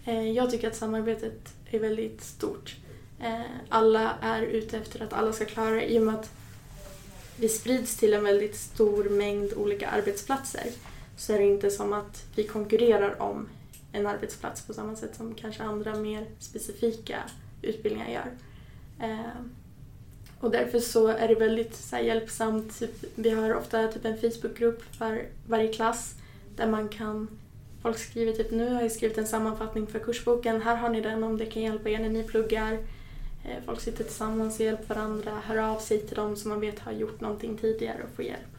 Eh, 0.04 0.30
jag 0.30 0.50
tycker 0.50 0.68
att 0.68 0.76
samarbetet 0.76 1.54
är 1.70 1.78
väldigt 1.78 2.24
stort. 2.24 2.76
Eh, 3.20 3.40
alla 3.68 4.12
är 4.20 4.42
ute 4.42 4.78
efter 4.78 5.02
att 5.02 5.12
alla 5.12 5.32
ska 5.32 5.44
klara 5.44 5.70
det 5.70 5.92
i 5.92 5.98
och 5.98 6.02
med 6.02 6.14
att 6.14 6.30
vi 7.36 7.48
sprids 7.48 7.96
till 7.96 8.14
en 8.14 8.24
väldigt 8.24 8.56
stor 8.56 9.04
mängd 9.04 9.52
olika 9.56 9.88
arbetsplatser 9.88 10.66
så 11.16 11.32
är 11.32 11.38
det 11.38 11.44
inte 11.44 11.70
som 11.70 11.92
att 11.92 12.24
vi 12.34 12.44
konkurrerar 12.44 13.22
om 13.22 13.48
en 13.92 14.06
arbetsplats 14.06 14.66
på 14.66 14.74
samma 14.74 14.96
sätt 14.96 15.16
som 15.16 15.34
kanske 15.34 15.62
andra 15.62 15.94
mer 15.94 16.26
specifika 16.38 17.22
utbildningar 17.62 18.08
gör. 18.08 18.32
Eh, 19.08 19.40
och 20.40 20.50
därför 20.50 20.80
så 20.80 21.08
är 21.08 21.28
det 21.28 21.34
väldigt 21.34 21.76
så 21.76 21.96
här, 21.96 22.02
hjälpsamt. 22.02 22.78
Typ, 22.78 23.04
vi 23.14 23.30
har 23.30 23.54
ofta 23.54 23.88
typ 23.88 24.04
en 24.04 24.18
Facebookgrupp 24.18 24.82
för 24.98 25.26
varje 25.48 25.72
klass 25.72 26.14
där 26.56 26.66
man 26.66 26.88
kan 26.88 27.28
Folk 27.84 27.98
skriver 27.98 28.32
typ 28.32 28.50
nu 28.50 28.74
har 28.74 28.82
jag 28.82 28.92
skrivit 28.92 29.18
en 29.18 29.26
sammanfattning 29.26 29.86
för 29.86 29.98
kursboken, 29.98 30.62
här 30.62 30.76
har 30.76 30.88
ni 30.88 31.00
den 31.00 31.24
om 31.24 31.38
det 31.38 31.46
kan 31.46 31.62
hjälpa 31.62 31.88
er 31.88 31.98
när 31.98 32.08
ni 32.08 32.22
pluggar. 32.22 32.72
Eh, 33.44 33.64
folk 33.66 33.80
sitter 33.80 34.04
tillsammans 34.04 34.60
och 34.60 34.64
hjälper 34.64 34.94
varandra, 34.94 35.32
hör 35.44 35.56
av 35.56 35.78
sig 35.78 36.00
till 36.00 36.16
dem 36.16 36.36
som 36.36 36.50
man 36.50 36.60
vet 36.60 36.78
har 36.78 36.92
gjort 36.92 37.20
någonting 37.20 37.56
tidigare 37.56 38.02
och 38.02 38.16
får 38.16 38.24
hjälp. 38.24 38.54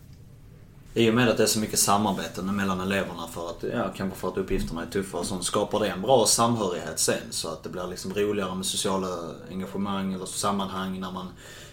I 0.93 1.09
och 1.09 1.13
med 1.13 1.29
att 1.29 1.37
det 1.37 1.43
är 1.43 1.47
så 1.47 1.59
mycket 1.59 1.79
samarbete 1.79 2.41
mellan 2.41 2.81
eleverna 2.81 3.27
för 3.27 3.49
att, 3.49 3.63
ja, 3.73 3.93
kanske 3.95 4.19
för 4.19 4.27
att 4.27 4.37
uppgifterna 4.37 4.81
är 4.81 4.87
tuffa 4.87 5.17
och 5.17 5.25
sånt, 5.25 5.43
skapar 5.43 5.79
det 5.79 5.87
en 5.87 6.01
bra 6.01 6.25
samhörighet 6.25 6.99
sen 6.99 7.21
så 7.29 7.47
att 7.47 7.63
det 7.63 7.69
blir 7.69 7.87
liksom 7.87 8.13
roligare 8.13 8.55
med 8.55 8.65
sociala 8.65 9.07
engagemang 9.51 10.13
eller 10.13 10.25
sammanhang 10.25 10.99
när 10.99 11.11
man 11.11 11.27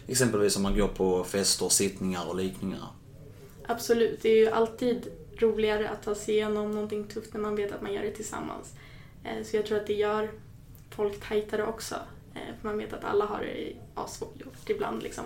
exempelvis 0.07 0.57
om 0.57 0.63
man 0.63 0.79
går 0.79 0.89
på 0.89 1.25
fester, 1.25 1.69
sittningar 1.69 2.29
och 2.29 2.37
likningar. 2.37 2.89
Absolut, 3.67 4.23
det 4.23 4.29
är 4.29 4.37
ju 4.37 4.49
alltid 4.49 5.11
roligare 5.39 5.89
att 5.89 6.03
ta 6.03 6.15
sig 6.15 6.35
igenom 6.35 6.71
någonting 6.71 7.05
tufft 7.05 7.35
när 7.35 7.41
man 7.41 7.57
vet 7.57 7.73
att 7.73 7.83
man 7.83 7.93
gör 7.93 8.03
det 8.03 8.11
tillsammans. 8.11 8.75
Eh, 9.25 9.45
så 9.45 9.57
jag 9.57 9.67
tror 9.67 9.79
att 9.79 9.87
det 9.87 9.95
gör 9.95 10.31
folk 10.91 11.29
tajtare 11.29 11.67
också. 11.67 11.95
Eh, 12.35 12.55
för 12.61 12.69
man 12.69 12.79
vet 12.79 12.93
att 12.93 13.05
alla 13.05 13.25
har 13.25 13.41
det 13.41 13.73
asvårt 13.95 14.71
ibland. 14.71 15.03
Liksom. 15.03 15.25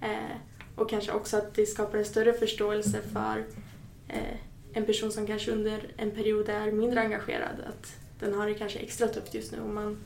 Eh, 0.00 0.36
och 0.76 0.90
kanske 0.90 1.12
också 1.12 1.36
att 1.36 1.54
det 1.54 1.66
skapar 1.66 1.98
en 1.98 2.04
större 2.04 2.32
förståelse 2.32 3.00
för 3.12 3.44
en 4.72 4.86
person 4.86 5.12
som 5.12 5.26
kanske 5.26 5.50
under 5.50 5.92
en 5.96 6.10
period 6.10 6.48
är 6.48 6.72
mindre 6.72 7.00
engagerad. 7.00 7.60
Att 7.68 7.96
den 8.20 8.34
har 8.34 8.46
det 8.46 8.54
kanske 8.54 8.78
extra 8.78 9.08
tufft 9.08 9.34
just 9.34 9.52
nu 9.52 9.60
och 9.60 9.68
man 9.68 9.98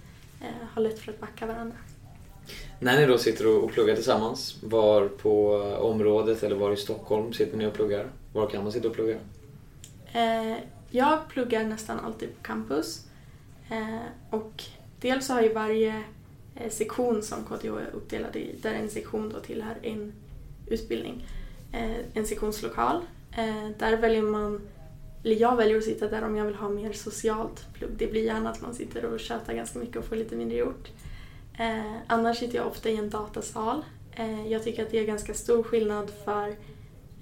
har 0.73 0.83
lätt 0.83 0.99
för 0.99 1.13
att 1.13 1.21
backa 1.21 1.47
varandra. 1.47 1.77
När 2.79 3.01
ni 3.01 3.07
då 3.07 3.19
sitter 3.19 3.47
och 3.47 3.73
pluggar 3.73 3.95
tillsammans, 3.95 4.57
var 4.63 5.09
på 5.09 5.57
området 5.81 6.43
eller 6.43 6.57
var 6.57 6.73
i 6.73 6.77
Stockholm 6.77 7.33
sitter 7.33 7.57
ni 7.57 7.67
och 7.67 7.73
pluggar? 7.73 8.11
Var 8.33 8.47
kan 8.47 8.63
man 8.63 8.73
sitta 8.73 8.89
och 8.89 8.95
plugga? 8.95 9.17
Eh, 10.13 10.57
jag 10.91 11.29
pluggar 11.29 11.65
nästan 11.65 12.01
alltid 12.01 12.29
på 12.37 12.43
campus. 12.43 13.07
Eh, 13.71 13.99
och 14.31 14.65
dels 15.01 15.29
har 15.29 15.43
ju 15.43 15.53
varje 15.53 16.03
eh, 16.57 16.71
sektion 16.71 17.23
som 17.23 17.45
KTH 17.45 17.65
är 17.65 17.91
uppdelad 17.95 18.37
i, 18.37 18.55
där 18.63 18.73
en 18.73 18.91
sektion 18.91 19.33
då 19.35 19.41
tillhör 19.41 19.75
en 19.83 20.13
utbildning, 20.67 21.27
eh, 21.73 21.97
en 22.15 22.27
sektionslokal. 22.27 23.01
Eh, 23.37 23.69
där 23.79 23.97
väljer 23.97 24.23
man, 24.23 24.61
eller 25.25 25.37
jag 25.37 25.57
väljer 25.57 25.79
att 25.79 25.85
sitta 25.85 26.09
där 26.09 26.25
om 26.25 26.37
jag 26.37 26.45
vill 26.45 26.55
ha 26.55 26.69
mer 26.69 26.93
socialt 26.93 27.67
plugg. 27.75 27.91
Det 27.99 28.07
blir 28.07 28.25
gärna 28.25 28.51
att 28.51 28.63
man 28.63 28.75
sitter 28.75 29.05
och 29.05 29.21
tjatar 29.21 29.55
ganska 29.55 29.79
mycket 29.79 29.97
och 29.97 30.05
får 30.05 30.17
lite 30.17 30.37
mindre 30.37 30.59
gjort. 30.59 30.89
Eh, 31.59 31.97
annars 32.07 32.39
sitter 32.39 32.57
jag 32.57 32.67
ofta 32.67 32.91
i 32.91 32.97
en 32.97 33.11
datasal. 33.11 33.85
Eh, 34.13 34.47
jag 34.49 34.65
tycker 34.65 34.83
att 34.83 34.91
det 34.91 34.99
är 34.99 35.07
ganska 35.07 35.35
stor 35.35 35.63
skillnad 35.63 36.11
för 36.25 36.49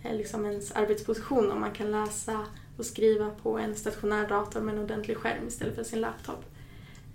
eh, 0.03 0.17
liksom 0.17 0.47
ens 0.47 0.73
arbetsposition 0.73 1.51
om 1.51 1.61
man 1.61 1.73
kan 1.73 1.91
läsa 1.91 2.47
och 2.77 2.87
skriva 2.87 3.31
på 3.43 3.59
en 3.59 3.75
stationär 3.75 4.29
dator 4.29 4.61
med 4.61 4.75
en 4.75 4.81
ordentlig 4.85 5.17
skärm 5.17 5.49
istället 5.49 5.75
för 5.75 5.85
sin 5.85 6.01
laptop. 6.01 6.45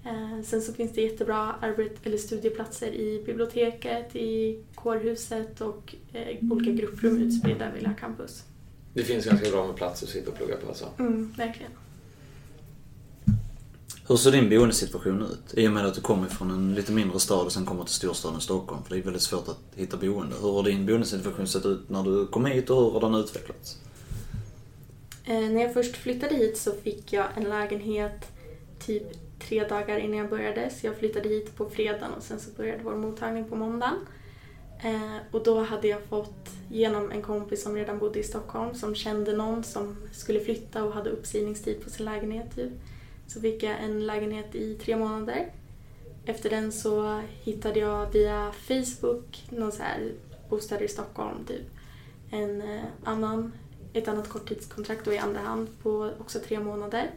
Eh, 0.05 0.41
sen 0.43 0.61
så 0.61 0.73
finns 0.73 0.93
det 0.93 1.01
jättebra 1.01 1.55
arbet 1.61 2.05
eller 2.05 2.17
studieplatser 2.17 2.87
i 2.87 3.23
biblioteket, 3.25 4.15
i 4.15 4.63
kårhuset 4.75 5.61
och 5.61 5.95
eh, 6.13 6.51
olika 6.51 6.71
grupprum 6.71 7.17
utspridda 7.17 7.65
över 7.65 7.77
hela 7.77 7.93
campus. 7.93 8.43
Det 8.93 9.03
finns 9.03 9.25
ganska 9.25 9.49
bra 9.49 9.67
med 9.67 9.75
plats 9.75 10.03
att 10.03 10.09
sitta 10.09 10.31
och 10.31 10.37
plugga 10.37 10.57
på 10.57 10.67
alltså? 10.67 10.85
Mm, 10.99 11.33
verkligen. 11.37 11.71
Hur 14.09 14.15
ser 14.17 14.31
din 14.31 14.49
boendesituation 14.49 15.21
ut? 15.21 15.53
I 15.53 15.67
och 15.67 15.71
med 15.71 15.85
att 15.85 15.95
du 15.95 16.01
kommer 16.01 16.27
från 16.27 16.51
en 16.51 16.75
lite 16.75 16.91
mindre 16.91 17.19
stad 17.19 17.45
och 17.45 17.51
sen 17.51 17.65
kommer 17.65 17.83
till 17.83 17.93
storstaden 17.93 18.41
Stockholm. 18.41 18.83
För 18.83 18.95
det 18.95 19.01
är 19.01 19.03
väldigt 19.03 19.21
svårt 19.21 19.47
att 19.47 19.59
hitta 19.75 19.97
boende. 19.97 20.35
Hur 20.41 20.51
har 20.51 20.63
din 20.63 20.85
boendesituation 20.85 21.47
sett 21.47 21.65
ut 21.65 21.89
när 21.89 22.03
du 22.03 22.27
kom 22.27 22.45
hit 22.45 22.69
och 22.69 22.83
hur 22.83 22.91
har 22.91 22.99
den 22.99 23.15
utvecklats? 23.15 23.77
Eh, 25.25 25.39
när 25.39 25.61
jag 25.61 25.73
först 25.73 25.95
flyttade 25.95 26.35
hit 26.35 26.57
så 26.57 26.71
fick 26.71 27.13
jag 27.13 27.25
en 27.35 27.43
lägenhet 27.43 28.31
typ 28.79 29.03
tre 29.39 29.67
dagar 29.67 29.97
innan 29.97 30.17
jag 30.17 30.29
började. 30.29 30.69
Så 30.69 30.87
jag 30.87 30.97
flyttade 30.97 31.29
hit 31.29 31.55
på 31.55 31.69
fredagen 31.69 32.13
och 32.17 32.23
sen 32.23 32.39
så 32.39 32.51
började 32.51 32.83
vår 32.83 32.95
mottagning 32.95 33.49
på 33.49 33.55
måndagen. 33.55 33.95
Eh, 34.83 35.17
och 35.31 35.43
då 35.43 35.63
hade 35.63 35.87
jag 35.87 36.03
fått 36.03 36.49
genom 36.69 37.11
en 37.11 37.21
kompis 37.21 37.63
som 37.63 37.75
redan 37.75 37.99
bodde 37.99 38.19
i 38.19 38.23
Stockholm 38.23 38.75
som 38.75 38.95
kände 38.95 39.35
någon 39.35 39.63
som 39.63 39.95
skulle 40.11 40.39
flytta 40.39 40.83
och 40.83 40.93
hade 40.93 41.09
uppsägningstid 41.09 41.83
på 41.83 41.89
sin 41.89 42.05
lägenhet 42.05 42.55
typ. 42.55 42.71
Så 43.27 43.41
fick 43.41 43.63
jag 43.63 43.83
en 43.83 44.05
lägenhet 44.05 44.55
i 44.55 44.75
tre 44.75 44.95
månader. 44.95 45.51
Efter 46.25 46.49
den 46.49 46.71
så 46.71 47.21
hittade 47.41 47.79
jag 47.79 48.11
via 48.11 48.51
Facebook 48.51 49.43
någon 49.49 49.71
så 49.71 49.83
här 49.83 50.11
bostäder 50.49 50.85
i 50.85 50.87
Stockholm 50.87 51.45
typ. 51.45 51.65
En 52.31 52.61
eh, 52.61 52.83
annan 53.03 53.53
ett 53.93 54.07
annat 54.07 54.29
korttidskontrakt 54.29 55.05
då 55.05 55.13
i 55.13 55.17
andra 55.17 55.39
hand 55.39 55.67
på 55.83 56.11
också 56.19 56.39
tre 56.39 56.59
månader. 56.59 57.11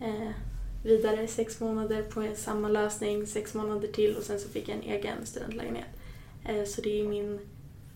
Eh, 0.00 0.30
vidare 0.84 1.26
sex 1.26 1.60
månader 1.60 2.02
på 2.02 2.28
samma 2.34 2.68
lösning, 2.68 3.26
sex 3.26 3.54
månader 3.54 3.88
till 3.88 4.16
och 4.16 4.22
sen 4.22 4.40
så 4.40 4.48
fick 4.48 4.68
jag 4.68 4.76
en 4.76 4.82
egen 4.82 5.26
studentlägenhet. 5.26 5.88
Eh, 6.44 6.64
så 6.64 6.80
det 6.80 7.00
är 7.00 7.08
min 7.08 7.40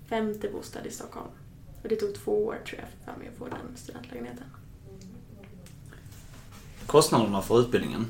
femte 0.08 0.48
bostad 0.48 0.86
i 0.86 0.90
Stockholm. 0.90 1.28
Och 1.82 1.88
det 1.88 1.96
tog 1.96 2.14
två 2.14 2.44
år 2.44 2.58
tror 2.66 2.80
jag 2.80 3.14
för 3.14 3.20
mig 3.20 3.28
att 3.28 3.38
få 3.38 3.44
den 3.44 3.76
studentlägenheten. 3.76 4.46
Kostnaderna 6.86 7.42
för 7.42 7.60
utbildningen? 7.60 8.06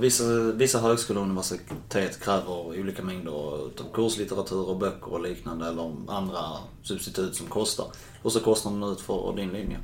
Vissa, 0.00 0.24
vissa 0.52 0.78
högskolor 0.78 1.20
och 1.20 1.26
universitet 1.26 2.20
kräver 2.20 2.80
olika 2.80 3.02
mängder 3.02 3.30
av 3.30 3.70
kurslitteratur 3.92 4.68
och 4.68 4.76
böcker 4.76 5.12
och 5.12 5.22
liknande 5.22 5.68
eller 5.68 5.92
andra 6.08 6.40
substitut 6.82 7.36
som 7.36 7.46
kostar. 7.46 7.86
Och 8.22 8.32
så 8.32 8.40
kostnaden 8.40 8.82
ut 8.82 9.00
för 9.00 9.36
din 9.36 9.48
linje? 9.48 9.78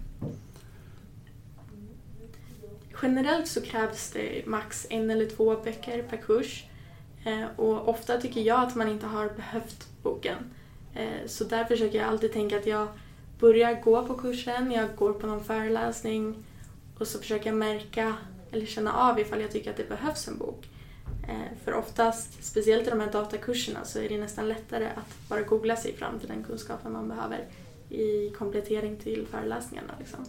Generellt 3.03 3.49
så 3.49 3.61
krävs 3.61 4.11
det 4.11 4.47
max 4.47 4.87
en 4.91 5.11
eller 5.11 5.27
två 5.27 5.57
böcker 5.65 6.03
per 6.03 6.17
kurs. 6.17 6.65
Eh, 7.25 7.45
och 7.57 7.89
ofta 7.89 8.21
tycker 8.21 8.41
jag 8.41 8.61
att 8.61 8.77
man 8.77 8.89
inte 8.89 9.07
har 9.07 9.29
behövt 9.29 9.89
boken. 10.03 10.37
Eh, 10.95 11.27
så 11.27 11.45
där 11.45 11.65
försöker 11.65 11.99
jag 11.99 12.09
alltid 12.09 12.33
tänka 12.33 12.59
att 12.59 12.67
jag 12.67 12.89
börjar 13.39 13.83
gå 13.85 14.07
på 14.07 14.15
kursen, 14.15 14.73
jag 14.73 14.97
går 14.97 15.13
på 15.13 15.27
någon 15.27 15.45
föreläsning 15.45 16.45
och 17.01 17.07
så 17.07 17.19
försöker 17.19 17.47
jag 17.47 17.57
märka 17.57 18.17
eller 18.53 18.67
känna 18.67 18.93
av 18.93 19.21
ifall 19.21 19.41
jag 19.41 19.51
tycker 19.51 19.71
att 19.71 19.77
det 19.77 19.89
behövs 19.89 20.29
en 20.29 20.39
bok. 20.39 20.69
Eh, 21.29 21.59
för 21.65 21.75
oftast, 21.75 22.45
speciellt 22.45 22.87
i 22.87 22.91
de 22.91 23.01
här 23.01 23.13
datakurserna, 23.13 23.85
så 23.85 23.99
är 23.99 24.09
det 24.09 24.19
nästan 24.19 24.49
lättare 24.49 24.87
att 24.87 25.29
bara 25.29 25.43
googla 25.43 25.77
sig 25.77 25.97
fram 25.97 26.19
till 26.19 26.29
den 26.29 26.45
kunskapen 26.45 26.93
man 26.93 27.09
behöver 27.09 27.49
i 27.91 28.31
komplettering 28.31 28.97
till 28.97 29.27
föreläsningarna. 29.31 29.95
Liksom. 29.99 30.27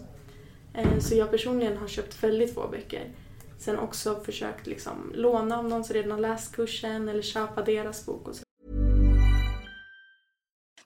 Eh, 0.74 1.00
så 1.00 1.16
jag 1.16 1.32
personligen 1.32 1.78
har 1.78 1.88
köpt 1.88 2.24
väldigt 2.24 2.54
få 2.54 2.68
böcker. 2.68 3.12
Sen 3.58 3.80
också 3.80 4.20
försökt 4.20 4.68
liksom 4.68 5.12
låna 5.16 5.58
av 5.58 5.70
någon 5.70 5.84
som 5.84 5.94
redan 5.94 6.12
har 6.12 6.20
läst 6.20 6.56
kursen 6.56 7.10
eller 7.10 7.22
köpa 7.22 7.62
deras 7.62 8.06
bok 8.06 8.28
och 8.28 8.36
så. 8.36 8.44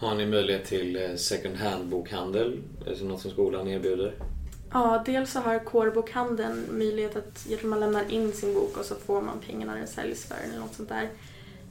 Har 0.00 0.14
ni 0.14 0.26
möjlighet 0.26 0.64
till 0.64 0.96
eh, 0.96 1.14
second 1.16 1.56
hand-bokhandel? 1.56 2.58
Är 2.86 2.94
det 2.94 3.04
något 3.04 3.20
som 3.20 3.30
skolan 3.30 3.68
erbjuder? 3.68 4.14
Ja, 4.72 5.02
dels 5.06 5.32
så 5.32 5.38
har 5.40 5.58
kårbokhandeln 5.64 6.66
möjlighet 6.70 7.16
att 7.16 7.48
man 7.64 7.80
lämnar 7.80 8.12
in 8.12 8.32
sin 8.32 8.54
bok 8.54 8.76
och 8.78 8.84
så 8.84 8.94
får 8.94 9.22
man 9.22 9.40
pengarna 9.46 9.72
när 9.72 9.78
den 9.78 9.88
säljs 9.88 10.24
för 10.24 10.34
eller 10.48 10.60
något 10.60 10.74
sånt 10.74 10.88
där. 10.88 11.08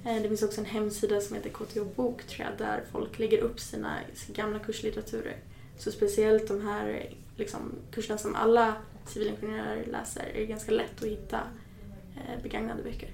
Eh, 0.05 0.21
Det 0.21 0.27
finns 0.27 0.43
också 0.43 0.61
en 0.61 0.65
hemsida 0.65 1.21
som 1.21 1.35
heter 1.35 1.49
KTH 1.49 1.79
Bok 1.95 2.23
tror 2.23 2.47
jag, 2.47 2.67
där 2.67 2.83
folk 2.91 3.19
lägger 3.19 3.37
upp 3.39 3.59
sina 3.59 3.93
gamla 4.33 4.59
kurslitteraturer. 4.59 5.35
Så 5.77 5.91
speciellt 5.91 6.47
de 6.47 6.61
här 6.67 7.09
liksom, 7.35 7.59
kurserna 7.91 8.17
som 8.17 8.35
alla 8.35 8.73
civilingenjörer 9.07 9.85
läser 9.91 10.25
är 10.35 10.45
ganska 10.45 10.71
lätt 10.71 11.01
att 11.03 11.07
hitta 11.09 11.39
eh, 12.15 12.43
begagnade 12.43 12.83
böcker. 12.83 13.09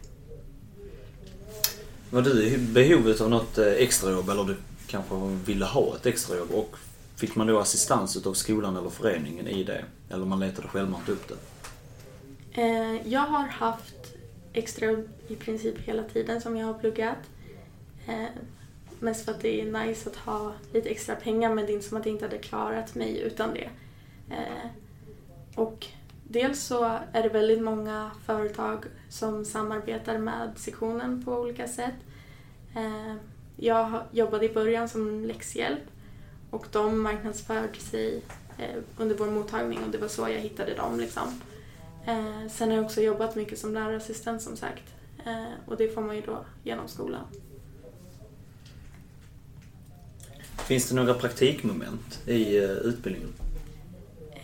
Var 2.09 2.21
du 2.21 2.43
i 2.43 2.57
behovet 2.57 3.21
av 3.21 3.29
något 3.29 3.57
extrajobb 3.57 4.29
eller 4.29 4.43
du 4.43 4.55
kanske 4.93 5.15
ville 5.45 5.65
ha 5.65 5.95
ett 5.95 6.05
extrajobb 6.05 6.51
och 6.51 6.75
fick 7.15 7.35
man 7.35 7.47
då 7.47 7.59
assistans 7.59 8.17
utav 8.17 8.33
skolan 8.33 8.77
eller 8.77 8.89
föreningen 8.89 9.47
i 9.47 9.63
det? 9.63 9.85
Eller 10.09 10.25
man 10.25 10.39
letade 10.39 10.67
självmant 10.67 11.09
upp 11.09 11.27
det? 11.27 11.35
Eh, 12.61 13.07
jag 13.07 13.21
har 13.21 13.47
haft 13.47 14.15
extrajobb 14.53 15.09
i 15.27 15.35
princip 15.35 15.77
hela 15.79 16.03
tiden 16.03 16.41
som 16.41 16.57
jag 16.57 16.67
har 16.67 16.73
pluggat. 16.73 17.17
Eh, 18.07 18.25
mest 18.99 19.25
för 19.25 19.31
att 19.31 19.41
det 19.41 19.61
är 19.61 19.85
nice 19.85 20.09
att 20.09 20.15
ha 20.15 20.53
lite 20.73 20.89
extra 20.89 21.15
pengar 21.15 21.53
men 21.53 21.65
det 21.65 21.71
är 21.71 21.73
inte 21.73 21.87
som 21.87 21.97
att 21.97 22.05
jag 22.05 22.15
inte 22.15 22.25
hade 22.25 22.37
klarat 22.37 22.95
mig 22.95 23.19
utan 23.19 23.53
det. 23.53 23.69
Eh, 24.29 24.69
och 25.55 25.87
dels 26.23 26.63
så 26.63 26.99
är 27.11 27.23
det 27.23 27.29
väldigt 27.29 27.61
många 27.61 28.11
företag 28.25 28.85
som 29.09 29.45
samarbetar 29.45 30.17
med 30.17 30.51
sektionen 30.55 31.25
på 31.25 31.31
olika 31.31 31.67
sätt. 31.67 31.95
Jag 33.55 34.01
jobbade 34.11 34.45
i 34.45 34.53
början 34.53 34.89
som 34.89 35.25
läxhjälp 35.25 35.83
och 36.49 36.65
de 36.71 37.01
marknadsförde 37.01 37.79
sig 37.79 38.21
eh, 38.57 38.81
under 38.97 39.15
vår 39.15 39.27
mottagning 39.27 39.79
och 39.83 39.91
det 39.91 39.97
var 39.97 40.07
så 40.07 40.21
jag 40.21 40.39
hittade 40.39 40.73
dem. 40.73 40.99
Liksom. 40.99 41.41
Eh, 42.05 42.49
sen 42.51 42.69
har 42.69 42.75
jag 42.75 42.85
också 42.85 43.01
jobbat 43.01 43.35
mycket 43.35 43.59
som 43.59 43.73
lärarassistent 43.73 44.41
som 44.41 44.57
sagt. 44.57 44.83
Eh, 45.25 45.43
och 45.65 45.77
det 45.77 45.93
får 45.93 46.01
man 46.01 46.15
ju 46.15 46.21
då 46.21 46.45
genom 46.63 46.87
skolan. 46.87 47.25
Finns 50.57 50.89
det 50.89 50.95
några 50.95 51.13
praktikmoment 51.13 52.21
i 52.27 52.57
utbildningen? 52.83 53.33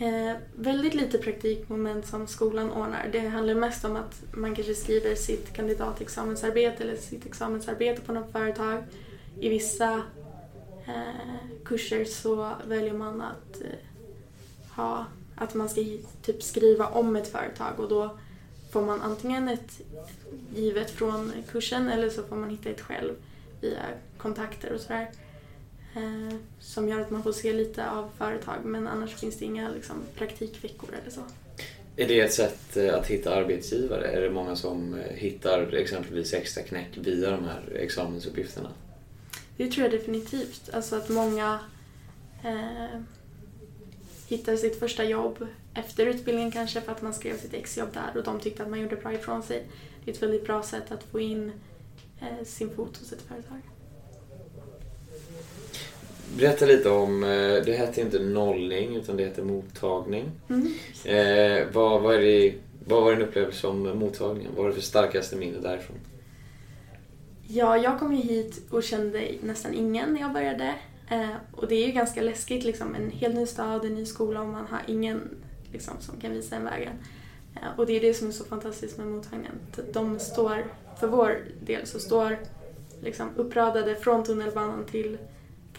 Eh, 0.00 0.36
väldigt 0.56 0.94
lite 0.94 1.18
praktikmoment 1.18 2.06
som 2.06 2.26
skolan 2.26 2.72
ordnar. 2.72 3.08
Det 3.12 3.20
handlar 3.20 3.54
mest 3.54 3.84
om 3.84 3.96
att 3.96 4.22
man 4.32 4.54
kanske 4.54 4.74
skriver 4.74 5.14
sitt 5.14 5.52
kandidatexamensarbete 5.52 6.82
eller 6.82 6.96
sitt 6.96 7.26
examensarbete 7.26 8.00
på 8.00 8.12
något 8.12 8.32
företag. 8.32 8.84
I 9.40 9.48
vissa 9.48 10.02
eh, 10.86 11.64
kurser 11.64 12.04
så 12.04 12.52
väljer 12.68 12.92
man 12.92 13.20
att 13.20 13.60
eh, 13.60 14.76
ha 14.76 15.06
att 15.34 15.54
man 15.54 15.68
ska 15.68 15.80
typ 16.22 16.42
skriva 16.42 16.86
om 16.86 17.16
ett 17.16 17.28
företag 17.28 17.80
och 17.80 17.88
då 17.88 18.18
får 18.70 18.82
man 18.82 19.02
antingen 19.02 19.48
ett 19.48 19.80
givet 20.54 20.90
från 20.90 21.32
kursen 21.50 21.88
eller 21.88 22.10
så 22.10 22.22
får 22.22 22.36
man 22.36 22.50
hitta 22.50 22.70
ett 22.70 22.80
själv 22.80 23.14
via 23.60 23.82
kontakter 24.18 24.72
och 24.72 24.80
sådär. 24.80 25.02
Eh, 25.02 25.29
som 26.60 26.88
gör 26.88 27.00
att 27.00 27.10
man 27.10 27.22
får 27.22 27.32
se 27.32 27.52
lite 27.52 27.90
av 27.90 28.10
företag 28.18 28.64
men 28.64 28.88
annars 28.88 29.14
finns 29.14 29.38
det 29.38 29.44
inga 29.44 29.70
liksom, 29.70 29.96
praktikveckor 30.16 30.88
eller 31.02 31.10
så. 31.10 31.20
Är 31.96 32.08
det 32.08 32.20
ett 32.20 32.32
sätt 32.32 32.76
eh, 32.76 32.94
att 32.94 33.06
hitta 33.06 33.34
arbetsgivare? 33.34 34.06
Är 34.06 34.20
det 34.20 34.30
många 34.30 34.56
som 34.56 34.94
eh, 34.94 35.12
hittar 35.14 35.74
exempelvis 35.74 36.32
extra 36.32 36.62
knäck 36.62 36.88
via 36.94 37.30
de 37.30 37.44
här 37.44 37.76
examensuppgifterna? 37.76 38.70
Det 39.56 39.70
tror 39.70 39.84
jag 39.84 40.00
definitivt. 40.00 40.70
Alltså 40.72 40.96
att 40.96 41.08
många 41.08 41.58
eh, 42.44 43.00
hittar 44.28 44.56
sitt 44.56 44.78
första 44.78 45.04
jobb 45.04 45.46
efter 45.74 46.06
utbildningen 46.06 46.50
kanske 46.50 46.80
för 46.80 46.92
att 46.92 47.02
man 47.02 47.14
skrev 47.14 47.38
sitt 47.38 47.54
exjobb 47.54 47.88
där 47.92 48.16
och 48.16 48.24
de 48.24 48.40
tyckte 48.40 48.62
att 48.62 48.70
man 48.70 48.80
gjorde 48.80 48.96
bra 48.96 49.12
ifrån 49.12 49.42
sig. 49.42 49.66
Det 50.04 50.10
är 50.10 50.14
ett 50.14 50.22
väldigt 50.22 50.46
bra 50.46 50.62
sätt 50.62 50.92
att 50.92 51.02
få 51.02 51.20
in 51.20 51.52
eh, 52.20 52.44
sin 52.44 52.70
fot 52.70 52.96
hos 52.96 53.12
ett 53.12 53.22
företag. 53.22 53.60
Berätta 56.40 56.66
lite 56.66 56.90
om, 56.90 57.24
eh, 57.24 57.28
det 57.64 57.76
hette 57.78 58.00
inte 58.00 58.18
nollning 58.18 58.96
utan 58.96 59.16
det 59.16 59.24
hette 59.24 59.42
mottagning. 59.42 60.30
Mm. 60.48 60.66
Eh, 61.04 61.66
vad, 61.72 62.02
vad, 62.02 62.14
är 62.14 62.20
det, 62.20 62.54
vad 62.86 63.02
var 63.02 63.12
din 63.12 63.22
upplevelse 63.22 63.66
om 63.66 63.98
mottagningen? 63.98 64.52
Vad 64.54 64.62
var 64.62 64.68
det 64.68 64.74
för 64.74 64.82
starkaste 64.82 65.36
minne 65.36 65.58
därifrån? 65.58 65.96
Ja, 67.48 67.76
jag 67.78 67.98
kom 67.98 68.12
ju 68.12 68.22
hit 68.22 68.62
och 68.70 68.82
kände 68.82 69.28
nästan 69.42 69.74
ingen 69.74 70.12
när 70.14 70.20
jag 70.20 70.32
började. 70.32 70.74
Eh, 71.10 71.30
och 71.52 71.68
det 71.68 71.74
är 71.74 71.86
ju 71.86 71.92
ganska 71.92 72.22
läskigt, 72.22 72.64
liksom, 72.64 72.94
en 72.94 73.10
helt 73.10 73.34
ny 73.34 73.46
stad, 73.46 73.84
en 73.84 73.94
ny 73.94 74.06
skola 74.06 74.40
och 74.40 74.48
man 74.48 74.66
har 74.66 74.80
ingen 74.86 75.20
liksom, 75.72 75.94
som 76.00 76.20
kan 76.20 76.32
visa 76.32 76.56
en 76.56 76.64
vägen. 76.64 76.92
Eh, 77.56 77.78
Och 77.78 77.86
det 77.86 77.96
är 77.96 78.00
det 78.00 78.14
som 78.14 78.28
är 78.28 78.32
så 78.32 78.44
fantastiskt 78.44 78.98
med 78.98 79.06
mottagningen. 79.06 79.54
De 79.92 80.18
står, 80.18 80.64
för 81.00 81.06
vår 81.06 81.38
del 81.66 81.86
så 81.86 81.98
står 81.98 82.38
liksom 83.02 83.28
uppradade 83.36 83.94
från 83.94 84.24
tunnelbanan 84.24 84.84
till 84.84 85.18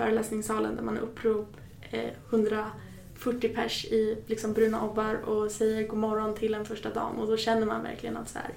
föreläsningssalen 0.01 0.75
där 0.75 0.83
man 0.83 0.97
är 0.97 1.01
upprop 1.01 1.57
eh, 1.91 2.09
140 2.29 3.49
pers 3.55 3.85
i 3.85 4.17
liksom 4.27 4.53
bruna 4.53 4.85
obbar 4.85 5.15
och 5.15 5.51
säger 5.51 5.87
god 5.87 5.99
morgon 5.99 6.35
till 6.35 6.53
en 6.53 6.65
första 6.65 6.89
dam 6.93 7.19
och 7.19 7.27
då 7.27 7.37
känner 7.37 7.65
man 7.65 7.83
verkligen 7.83 8.17
att 8.17 8.29
så 8.29 8.39
här, 8.39 8.53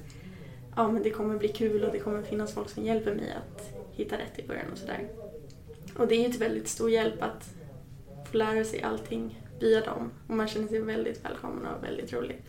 ja 0.76 0.90
men 0.90 1.02
det 1.02 1.10
kommer 1.10 1.38
bli 1.38 1.48
kul 1.48 1.84
och 1.84 1.92
det 1.92 1.98
kommer 1.98 2.22
finnas 2.22 2.54
folk 2.54 2.68
som 2.68 2.84
hjälper 2.84 3.14
mig 3.14 3.36
att 3.36 3.72
hitta 3.92 4.16
rätt 4.16 4.38
i 4.38 4.48
början 4.48 4.72
och 4.72 4.78
sådär. 4.78 5.08
Och 5.96 6.06
det 6.06 6.14
är 6.14 6.26
ju 6.26 6.28
till 6.28 6.40
väldigt 6.40 6.68
stor 6.68 6.90
hjälp 6.90 7.22
att 7.22 7.54
få 8.30 8.36
lära 8.36 8.64
sig 8.64 8.82
allting 8.82 9.42
via 9.60 9.80
dem 9.80 10.10
och 10.28 10.36
man 10.36 10.48
känner 10.48 10.68
sig 10.68 10.80
väldigt 10.80 11.24
välkommen 11.24 11.66
och 11.66 11.84
väldigt 11.84 12.12
rolig. 12.12 12.42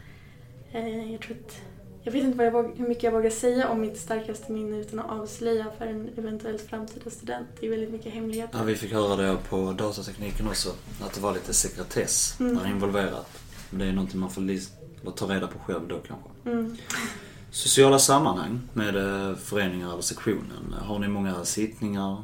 Eh, 0.71 1.11
jag 1.11 1.21
tror 1.21 1.37
att 1.37 1.61
jag 2.05 2.11
vet 2.11 2.23
inte 2.23 2.37
vad 2.37 2.47
jag 2.47 2.51
våg, 2.51 2.71
hur 2.77 2.87
mycket 2.87 3.03
jag 3.03 3.11
vågar 3.11 3.29
säga 3.29 3.69
om 3.69 3.81
mitt 3.81 3.97
starkaste 3.97 4.51
minne 4.51 4.77
utan 4.77 4.99
att 4.99 5.09
avslöja 5.11 5.65
för 5.77 5.85
en 5.85 6.09
eventuellt 6.17 6.61
framtida 6.61 7.09
student. 7.09 7.47
Det 7.59 7.65
är 7.65 7.69
väldigt 7.69 7.91
mycket 7.91 8.13
hemligheter. 8.13 8.57
Ja, 8.57 8.63
vi 8.63 8.75
fick 8.75 8.91
höra 8.91 9.15
det 9.15 9.37
på 9.49 9.71
datatekniken 9.71 10.47
också. 10.47 10.69
Att 11.01 11.13
det 11.13 11.21
var 11.21 11.33
lite 11.33 11.53
sekretess 11.53 12.39
Mm. 12.39 12.55
där 12.55 12.67
involverat. 12.67 13.39
Men 13.69 13.79
det 13.79 13.85
är 13.85 13.91
någonting 13.91 14.19
man 14.19 14.29
får 14.29 15.11
ta 15.11 15.25
reda 15.25 15.47
på 15.47 15.59
själv 15.59 15.87
då 15.87 15.99
kanske. 15.99 16.29
Mm. 16.49 16.77
Sociala 17.51 17.99
sammanhang 17.99 18.61
med 18.73 18.95
eh, 18.95 19.35
föreningar 19.35 19.91
eller 19.93 20.01
sektionen. 20.01 20.75
Har 20.81 20.99
ni 20.99 21.07
många 21.07 21.45
sittningar? 21.45 22.23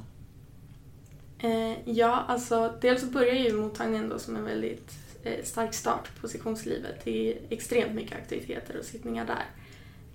Eh, 1.39 1.89
ja, 1.91 2.25
alltså 2.27 2.73
dels 2.81 3.01
så 3.01 3.07
börjar 3.07 3.33
ju 3.35 3.53
mottagningen 3.53 4.09
då 4.09 4.19
som 4.19 4.35
en 4.35 4.45
väldigt 4.45 4.91
eh, 5.23 5.43
stark 5.43 5.73
start 5.73 6.21
på 6.21 6.27
sektionslivet. 6.27 6.95
Det 7.03 7.31
är 7.31 7.37
extremt 7.49 7.93
mycket 7.93 8.17
aktiviteter 8.17 8.77
och 8.79 8.85
sittningar 8.85 9.25
där. 9.25 9.45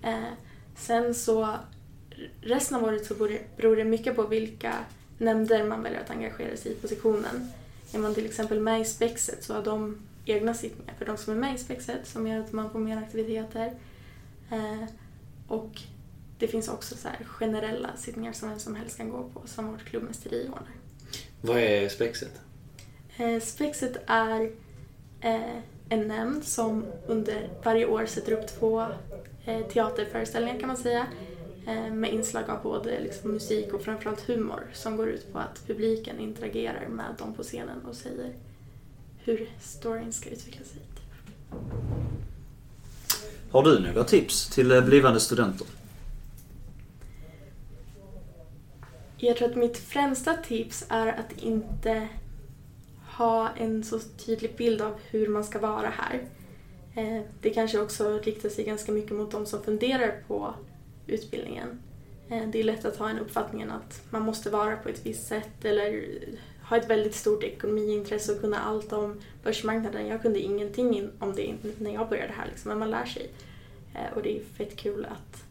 Eh, 0.01 0.23
sen 0.75 1.13
så 1.15 1.55
resten 2.41 2.77
av 2.77 2.83
året 2.83 3.05
så 3.05 3.13
beror 3.57 3.75
det- 3.75 3.83
mycket 3.83 4.15
på 4.15 4.23
vilka 4.23 4.73
nämnder 5.17 5.63
man 5.63 5.83
väljer 5.83 6.01
att 6.01 6.09
engagera 6.09 6.57
sig 6.57 6.71
i 6.71 6.75
på 6.75 6.87
sektionen. 6.87 7.51
Är 7.93 7.99
man 7.99 8.13
till 8.15 8.25
exempel 8.25 8.59
med 8.59 8.81
i 8.81 8.85
spexet 8.85 9.43
så 9.43 9.53
har 9.53 9.63
de 9.63 9.97
egna 10.25 10.53
sittningar 10.53 10.93
för 10.97 11.05
de 11.05 11.17
som 11.17 11.33
är 11.33 11.37
med 11.37 11.55
i 11.55 11.57
spexet 11.57 12.07
som 12.07 12.27
gör 12.27 12.39
att 12.39 12.51
man 12.51 12.69
får 12.71 12.79
mer 12.79 12.97
aktiviteter. 12.97 13.73
Eh, 14.51 14.83
och 15.47 15.81
det 16.39 16.47
finns 16.47 16.67
också 16.69 16.97
så 16.97 17.07
här 17.07 17.23
generella 17.25 17.89
sittningar 17.97 18.33
som 18.33 18.49
vem 18.49 18.59
som 18.59 18.75
helst 18.75 18.97
kan 18.97 19.09
gå 19.09 19.29
på 19.33 19.41
som 19.47 19.67
vårt 19.71 19.83
klubbmästeri 19.85 20.43
ordnar. 20.47 20.71
Vad 21.41 21.57
är 21.57 21.89
spexet? 21.89 22.41
Eh, 23.17 23.39
Spexet 23.39 23.97
är 24.07 24.51
eh, 25.21 25.57
en 25.89 26.07
nämnd 26.07 26.43
som 26.43 26.85
under 27.07 27.49
varje 27.63 27.85
år 27.85 28.05
sätter 28.05 28.31
upp 28.31 28.47
två 28.47 28.85
teaterföreställningar 29.73 30.59
kan 30.59 30.67
man 30.67 30.77
säga. 30.77 31.07
Eh, 31.67 31.93
med 31.93 32.13
inslag 32.13 32.49
av 32.49 32.63
både 32.63 32.99
liksom, 32.99 33.31
musik 33.31 33.73
och 33.73 33.81
framförallt 33.81 34.21
humor 34.21 34.67
som 34.73 34.97
går 34.97 35.09
ut 35.09 35.33
på 35.33 35.39
att 35.39 35.67
publiken 35.67 36.19
interagerar 36.19 36.87
med 36.87 37.15
dem 37.17 37.33
på 37.33 37.43
scenen 37.43 37.85
och 37.85 37.95
säger 37.95 38.33
hur 39.23 39.49
storyn 39.61 40.13
ska 40.13 40.29
utveckla 40.29 40.65
sig. 40.65 40.81
Har 43.51 43.63
du 43.63 43.79
några 43.79 44.03
tips 44.03 44.49
till 44.49 44.71
eh, 44.71 44.81
blivande 44.81 45.19
studenter? 45.19 45.67
Jag 49.17 49.37
tror 49.37 49.49
att 49.49 49.55
mitt 49.55 49.77
främsta 49.77 50.33
tips 50.33 50.85
är 50.89 51.07
att 51.07 51.31
inte 51.43 52.07
ha 53.17 53.49
en 53.49 53.83
så 53.83 53.99
tydlig 53.99 54.55
bild 54.57 54.81
av 54.81 54.95
hur 55.09 55.27
man 55.27 55.43
ska 55.43 55.59
vara 55.59 55.89
här. 55.89 56.21
Eh, 56.97 57.21
det 57.41 57.49
kanske 57.49 57.79
också 57.79 58.19
riktar 58.19 58.49
sig 58.49 58.65
ganska 58.65 58.91
mycket 58.91 59.11
mot 59.11 59.31
de 59.31 59.45
som 59.45 59.63
funderar 59.63 60.23
på 60.27 60.53
utbildningen. 61.07 61.81
Eh, 62.29 62.47
det 62.47 62.59
är 62.59 62.63
lätt 62.63 62.85
att 62.85 62.97
ha 62.97 63.09
en 63.09 63.19
uppfattning 63.19 63.63
att 63.63 64.01
man 64.09 64.21
måste 64.21 64.49
vara 64.49 64.77
på 64.77 64.89
ett 64.89 65.05
visst 65.05 65.27
sätt 65.27 65.65
eller 65.65 66.05
ha 66.69 66.77
ett 66.77 66.89
väldigt 66.89 67.15
stort 67.15 67.43
ekonomiintresse 67.43 68.33
och 68.33 68.41
kunna 68.41 68.59
allt 68.59 68.93
om 68.93 69.21
börsmarknaden. 69.43 70.07
Jag 70.07 70.21
kunde 70.21 70.39
ingenting 70.39 71.09
om 71.19 71.35
det 71.35 71.55
när 71.79 71.93
jag 71.93 72.09
började 72.09 72.33
här, 72.33 72.47
liksom, 72.47 72.69
men 72.69 72.79
man 72.79 72.91
lär 72.91 73.05
sig. 73.05 73.29
Eh, 73.93 74.17
och 74.17 74.23
det 74.23 74.37
är 74.37 74.43
fett 74.43 74.75
kul 74.75 75.05
att 75.05 75.43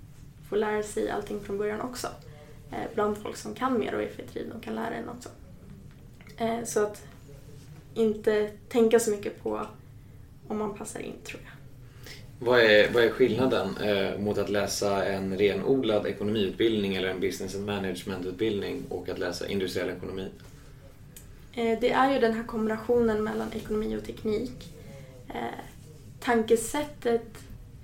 få 0.49 0.57
lära 0.57 0.83
sig 0.83 1.11
allting 1.11 1.41
från 1.41 1.59
början 1.59 1.81
också. 1.81 2.09
Bland 2.95 3.19
folk 3.19 3.37
som 3.37 3.55
kan 3.55 3.79
mer 3.79 3.95
och 3.95 4.03
är 4.03 4.09
fett 4.09 4.33
drivna 4.33 4.55
och 4.55 4.63
kan 4.63 4.75
lära 4.75 4.95
en 4.95 5.09
också. 5.09 5.29
Så 6.65 6.83
att 6.83 7.03
inte 7.95 8.51
tänka 8.69 9.01
så 9.01 9.11
mycket 9.11 9.43
på 9.43 9.67
om 10.49 10.59
man 10.59 10.75
passar 10.75 11.01
in, 11.01 11.15
tror 11.25 11.41
jag. 11.45 11.53
Vad 12.39 12.61
är, 12.61 12.91
vad 12.93 13.05
är 13.05 13.11
skillnaden 13.11 13.77
eh, 13.77 14.19
mot 14.19 14.39
att 14.39 14.49
läsa 14.51 15.05
en 15.07 15.39
renodlad 15.39 16.07
ekonomiutbildning 16.07 16.95
eller 16.97 17.09
en 17.09 17.21
business 17.21 17.55
and 17.55 17.67
management-utbildning 17.67 18.83
och 18.89 19.09
att 19.09 19.19
läsa 19.19 19.49
industriell 19.49 19.89
ekonomi? 19.91 20.29
Eh, 21.55 21.79
Det 21.81 21.91
är 21.91 22.13
ju 22.15 22.19
den 22.21 22.33
här 22.35 22.45
kombinationen 22.45 23.25
mellan 23.25 23.53
ekonomi 23.53 23.97
och 23.97 24.05
teknik. 24.05 24.73
Eh, 25.29 25.35
Tankesättet, 26.21 27.29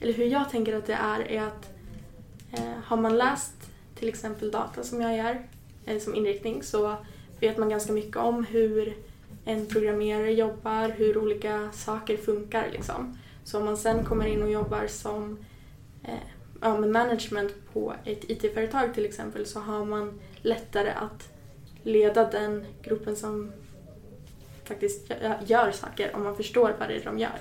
eller 0.01 0.13
hur 0.13 0.27
jag 0.27 0.51
tänker 0.51 0.77
att 0.77 0.87
det 0.87 0.95
är, 0.95 1.21
är 1.21 1.43
att 1.43 1.71
eh, 2.53 2.75
har 2.85 2.97
man 2.97 3.19
läst 3.19 3.53
till 3.95 4.09
exempel 4.09 4.51
data 4.51 4.83
som 4.83 5.01
jag 5.01 5.17
gör 5.17 5.43
eh, 5.87 5.99
som 5.99 6.15
inriktning 6.15 6.63
så 6.63 6.97
vet 7.41 7.59
man 7.59 7.69
ganska 7.69 7.93
mycket 7.93 8.17
om 8.17 8.45
hur 8.45 8.95
en 9.45 9.67
programmerare 9.67 10.33
jobbar, 10.33 10.89
hur 10.89 11.19
olika 11.19 11.73
saker 11.73 12.17
funkar. 12.17 12.69
Liksom. 12.73 13.19
Så 13.45 13.59
om 13.59 13.65
man 13.65 13.77
sen 13.77 14.05
kommer 14.05 14.27
in 14.27 14.43
och 14.43 14.51
jobbar 14.51 14.87
som 14.87 15.39
eh, 16.05 16.15
ja, 16.61 16.79
med 16.79 16.91
management 16.91 17.53
på 17.73 17.95
ett 18.05 18.31
IT-företag 18.31 18.95
till 18.95 19.05
exempel 19.05 19.47
så 19.47 19.61
har 19.61 19.85
man 19.85 20.21
lättare 20.43 20.91
att 20.91 21.29
leda 21.83 22.31
den 22.31 22.65
gruppen 22.83 23.17
som 23.17 23.53
faktiskt 24.65 25.13
gör 25.47 25.71
saker 25.73 26.17
om 26.17 26.23
man 26.23 26.37
förstår 26.37 26.75
vad 26.79 26.89
det 26.89 26.95
är 26.95 27.05
de 27.05 27.19
gör. 27.19 27.39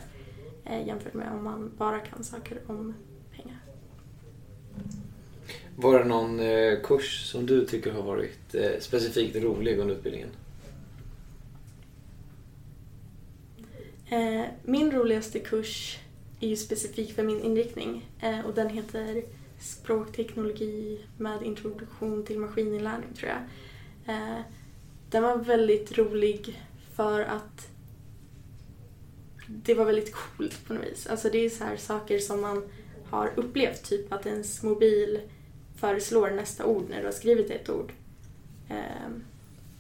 Eh, 0.66 0.88
jämfört 0.88 1.14
med 1.14 1.32
om 1.34 1.44
man 1.44 1.72
bara 1.78 2.00
kan 2.00 2.24
saker 2.24 2.58
om 2.68 2.94
pengar. 3.36 3.58
Var 5.76 6.00
det 6.00 6.06
någon 6.06 6.40
eh, 6.40 6.80
kurs 6.84 7.26
som 7.32 7.46
du 7.46 7.66
tycker 7.66 7.92
har 7.92 8.04
varit 8.04 8.56
eh, 8.56 8.80
specifikt 8.80 9.36
rolig 9.36 9.80
under 9.80 9.96
utbildningen? 9.96 10.30
Eh, 14.12 14.46
min 14.64 14.92
roligaste 14.92 15.40
kurs 15.40 16.00
är 16.40 16.48
ju 16.48 16.56
specifik 16.56 17.14
för 17.16 17.24
min 17.24 17.42
inriktning 17.42 18.10
eh, 18.20 18.46
och 18.46 18.54
den 18.54 18.70
heter 18.70 19.24
Språkteknologi 19.60 21.00
med 21.18 21.44
introduktion 21.44 22.26
till 22.26 22.40
maskininlärning 22.40 23.14
tror 23.14 23.32
jag. 23.32 23.42
Eh, 24.16 24.42
den 25.10 25.24
var 25.24 25.38
väldigt 25.38 25.98
rolig 25.98 26.62
för 26.94 27.22
att 27.22 27.68
det 29.48 29.74
var 29.74 29.86
väldigt 29.86 30.14
coolt 30.14 30.68
på 30.68 30.74
något 30.74 30.84
vis. 30.84 31.08
Alltså 31.08 31.30
det 31.30 31.46
är 31.46 31.50
så 31.50 31.64
här 31.64 31.78
saker 31.78 32.20
som 32.20 32.42
man 32.42 32.64
har 33.10 33.32
upplevt, 33.36 33.84
typ 33.84 34.14
att 34.14 34.26
ens 34.26 34.64
mobil 34.64 35.20
föreslår 35.76 36.32
nästa 36.32 36.66
ord 36.66 36.90
när 36.90 37.00
du 37.00 37.06
har 37.06 37.12
skrivit 37.12 37.50
ett 37.50 37.70
ord. 37.70 37.94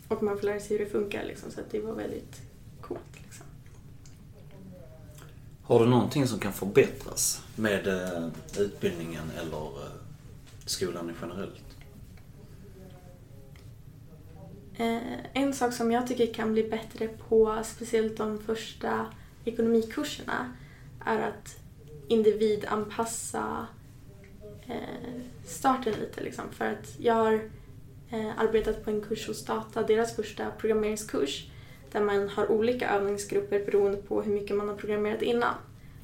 Och 0.07 0.23
man 0.23 0.37
får 0.37 0.45
lära 0.45 0.59
sig 0.59 0.77
hur 0.77 0.85
det 0.85 0.91
funkar 0.91 1.25
liksom, 1.25 1.51
så 1.51 1.59
att 1.59 1.71
det 1.71 1.79
var 1.79 1.93
väldigt 1.93 2.41
coolt. 2.81 3.21
Liksom. 3.23 3.45
Har 5.71 5.79
du 5.79 5.85
någonting 5.85 6.27
som 6.27 6.39
kan 6.39 6.53
förbättras 6.53 7.43
med 7.55 7.87
eh, 7.87 8.27
utbildningen 8.57 9.31
eller 9.39 9.65
eh, 9.65 9.91
skolan 10.65 11.15
generellt? 11.21 11.75
Eh, 14.77 15.41
en 15.41 15.53
sak 15.53 15.73
som 15.73 15.91
jag 15.91 16.07
tycker 16.07 16.33
kan 16.33 16.53
bli 16.53 16.69
bättre 16.69 17.07
på, 17.07 17.61
speciellt 17.63 18.17
de 18.17 18.39
första 18.39 19.05
ekonomikurserna, 19.45 20.53
är 21.05 21.19
att 21.19 21.59
individanpassa 22.07 23.67
starten 25.45 25.93
lite. 25.99 26.23
Liksom. 26.23 26.45
För 26.51 26.65
att 26.65 26.95
jag 26.99 27.13
har 27.13 27.49
arbetat 28.37 28.83
på 28.83 28.89
en 28.89 29.01
kurs 29.01 29.27
hos 29.27 29.45
Data, 29.45 29.83
deras 29.83 30.15
första 30.15 30.51
programmeringskurs, 30.51 31.50
där 31.91 32.01
man 32.01 32.29
har 32.29 32.51
olika 32.51 32.89
övningsgrupper 32.89 33.65
beroende 33.65 33.97
på 33.97 34.21
hur 34.21 34.33
mycket 34.33 34.55
man 34.55 34.69
har 34.69 34.75
programmerat 34.75 35.21
innan 35.21 35.53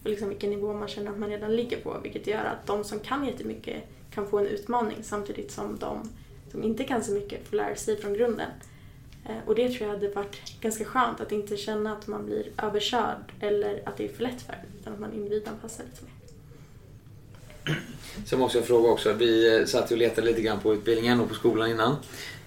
och 0.03 0.09
liksom 0.09 0.29
vilken 0.29 0.49
nivå 0.49 0.73
man 0.73 0.87
känner 0.87 1.11
att 1.11 1.17
man 1.17 1.29
redan 1.29 1.55
ligger 1.55 1.81
på. 1.81 1.97
Vilket 2.03 2.27
gör 2.27 2.43
att 2.43 2.67
de 2.67 2.83
som 2.83 2.99
kan 2.99 3.25
jättemycket 3.25 3.83
kan 4.11 4.27
få 4.27 4.39
en 4.39 4.47
utmaning 4.47 4.97
samtidigt 5.03 5.51
som 5.51 5.77
de 5.79 6.09
som 6.51 6.63
inte 6.63 6.83
kan 6.83 7.03
så 7.03 7.11
mycket 7.11 7.47
får 7.47 7.57
lära 7.57 7.75
sig 7.75 7.97
från 7.97 8.13
grunden. 8.13 8.49
Eh, 9.25 9.37
och 9.45 9.55
det 9.55 9.69
tror 9.69 9.81
jag 9.81 9.95
hade 9.95 10.09
varit 10.09 10.61
ganska 10.61 10.85
skönt 10.85 11.21
att 11.21 11.31
inte 11.31 11.57
känna 11.57 11.93
att 11.93 12.07
man 12.07 12.25
blir 12.25 12.51
överkörd 12.57 13.33
eller 13.39 13.81
att 13.85 13.97
det 13.97 14.05
är 14.05 14.13
för 14.13 14.23
lätt 14.23 14.41
för 14.41 14.53
en, 14.53 14.79
utan 14.81 14.93
att 14.93 14.99
man 14.99 15.13
individanpassar 15.13 15.83
lite 15.83 16.03
mer. 16.03 16.16
Sen 18.25 18.39
måste 18.39 18.57
jag 18.57 18.67
fråga 18.67 18.89
också, 18.89 19.13
vi 19.13 19.57
eh, 19.59 19.65
satt 19.65 19.91
och 19.91 19.97
letade 19.97 20.27
lite 20.27 20.41
grann 20.41 20.59
på 20.59 20.73
utbildningen 20.73 21.19
och 21.19 21.29
på 21.29 21.35
skolan 21.35 21.69
innan. 21.71 21.95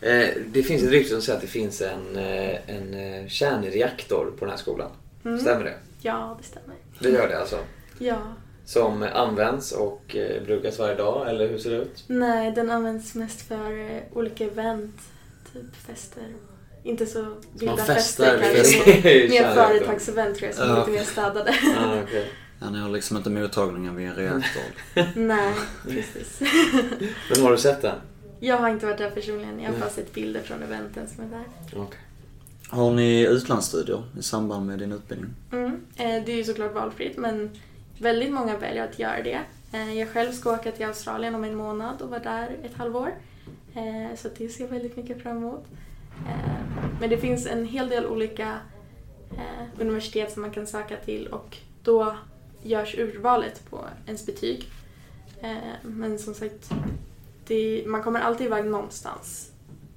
Eh, 0.01 0.29
Det 0.47 0.63
finns 0.63 0.83
ett 0.83 0.91
rykte 0.91 1.11
som 1.13 1.23
säger 1.23 1.37
att 1.37 1.43
det 1.43 1.49
finns 1.49 1.81
en, 1.83 2.17
eh, 2.17 2.71
en 2.71 3.29
kärnreaktor 3.29 4.33
på 4.39 4.45
den 4.45 4.51
här 4.51 4.59
skolan. 4.59 4.91
Mm. 5.25 5.39
Stämmer 5.41 5.65
det? 5.65 5.75
Ja, 6.03 6.39
det 6.41 6.47
stämmer. 6.47 6.75
Det 6.99 7.09
gör 7.11 7.29
det 7.29 7.39
alltså? 7.41 7.59
Ja. 7.99 8.19
som 8.65 9.03
används 9.15 9.73
och 9.73 10.17
brukas 10.47 10.79
varje 10.79 10.95
dag, 10.95 11.29
eller 11.31 11.49
hur 11.49 11.59
ser 11.59 11.71
det 11.71 11.77
ut? 11.77 12.05
Nej, 12.07 12.53
den 12.53 12.71
används 12.71 13.15
mest 13.15 13.43
för 13.49 14.01
olika 14.13 14.45
event, 14.45 14.97
typ 15.53 15.77
fester. 15.87 16.23
Inte 16.83 17.07
så 17.07 17.35
vilda 17.59 17.77
fester 17.77 18.39
kanske. 18.55 18.91
Mer, 19.31 19.55
företagsevent 19.55 20.37
tror 20.39 20.47
jag, 20.47 20.55
som 20.57 20.71
är 20.71 20.79
lite 20.79 20.91
mer 20.91 21.05
städade. 21.05 21.55
Ah, 21.79 22.03
okej. 22.03 22.31
Ja, 22.61 22.71
ni 22.71 22.79
har 22.81 22.89
liksom 22.89 23.17
inte 23.17 23.31
mottagningen 23.31 23.97
vid 23.97 24.09
en 24.09 24.15
reaktor. 24.15 24.63
Nej, 25.17 25.55
precis. 25.83 26.41
Men 27.31 27.43
har 27.43 27.51
du 27.51 27.59
sett 27.59 27.83
den? 27.83 27.97
Jag 28.41 28.57
har 28.57 28.69
inte 28.69 28.87
varit 28.87 28.99
där 28.99 29.11
personligen, 29.11 29.61
jag 29.61 29.73
har 29.73 29.79
bara 29.79 29.91
sett 29.91 30.15
bilder 30.15 30.41
från 30.41 30.63
eventen 30.63 31.09
som 31.09 31.25
är 31.25 31.29
där. 31.29 31.45
Okej. 31.83 31.99
Har 32.69 32.91
ni 32.91 33.27
utlandsstudier 33.27 34.03
i 34.19 34.23
samband 34.23 34.67
med 34.67 34.79
din 34.79 34.93
utbildning? 34.93 35.31
Mm. 35.53 35.81
Eh, 35.97 36.25
Det 36.25 36.33
är 36.33 36.37
ju 36.37 36.45
såklart 36.45 36.75
valfritt 36.75 37.17
men 37.19 37.51
väldigt 37.99 38.33
många 38.33 38.57
väljer 38.57 38.85
att 38.85 38.99
göra 38.99 39.23
det. 39.23 39.41
Eh, 39.73 39.99
Jag 39.99 40.09
själv 40.09 40.33
ska 40.33 40.53
åka 40.53 40.73
till 40.73 40.87
Australien 40.87 41.35
om 41.35 41.45
en 41.45 41.55
månad 41.55 42.03
och 42.03 42.11
vara 42.11 42.21
där 42.21 42.57
ett 42.63 42.75
halvår. 42.77 43.15
Eh, 43.75 44.17
Så 44.17 44.29
det 44.39 44.49
ser 44.49 44.65
jag 44.65 44.71
väldigt 44.71 44.97
mycket 44.97 45.23
fram 45.23 45.37
emot. 45.37 45.65
Men 47.01 47.11
det 47.11 47.19
finns 47.19 47.47
en 47.47 47.67
hel 47.67 47.89
del 47.89 48.07
olika 48.07 48.55
universitet 49.81 50.33
som 50.33 50.43
man 50.43 50.51
kan 50.51 50.67
söka 50.67 50.97
till 50.97 51.27
och 51.27 51.57
då 51.83 52.17
görs 52.63 52.95
urvalet 52.95 53.71
på 53.71 53.85
ens 54.07 54.27
betyg. 54.27 54.71
Eh, 55.43 55.57
Men 55.83 56.19
som 56.19 56.35
sagt, 56.35 56.71
det, 57.47 57.85
man 57.87 58.03
kommer 58.03 58.21
alltid 58.21 58.47
iväg 58.47 58.65
någonstans 58.65 59.51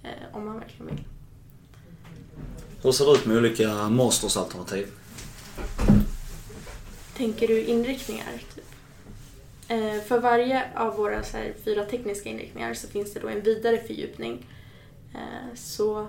eh, 0.03 0.35
om 0.35 0.45
man 0.45 0.59
verkligen 0.59 0.85
vill. 0.85 1.05
Hur 2.83 2.91
ser 2.91 3.05
det 3.05 3.11
ut 3.11 3.25
med 3.25 3.37
olika 3.37 3.89
mastersalternativ? 3.89 4.87
Tänker 7.17 7.47
du 7.47 7.63
inriktningar? 7.63 8.41
Typ? 8.55 8.65
Eh, 9.67 10.01
för 10.01 10.19
varje 10.19 10.63
av 10.75 10.95
våra 10.95 11.23
fyra 11.65 11.85
tekniska 11.85 12.29
inriktningar 12.29 12.73
så 12.73 12.87
finns 12.87 13.13
det 13.13 13.19
då 13.19 13.27
en 13.27 13.41
vidare 13.41 13.77
fördjupning. 13.77 14.45
Så 15.55 16.07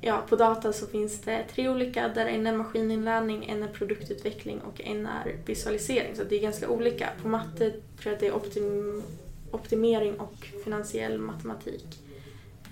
ja, 0.00 0.24
på 0.28 0.36
data 0.36 0.72
så 0.72 0.86
finns 0.86 1.20
det 1.20 1.44
tre 1.54 1.68
olika 1.68 2.08
där 2.08 2.26
en 2.26 2.46
är 2.46 2.56
maskininlärning, 2.56 3.48
en 3.48 3.62
är 3.62 3.68
produktutveckling 3.68 4.60
och 4.60 4.80
en 4.80 5.06
är 5.06 5.36
visualisering. 5.46 6.16
Så 6.16 6.24
det 6.24 6.36
är 6.36 6.42
ganska 6.42 6.68
olika. 6.68 7.08
På 7.22 7.28
matte 7.28 7.70
tror 7.70 7.80
jag 8.02 8.12
att 8.12 8.20
det 8.20 8.26
är 8.26 8.32
optim- 8.32 9.02
optimering 9.50 10.20
och 10.20 10.46
finansiell 10.64 11.18
matematik. 11.18 12.00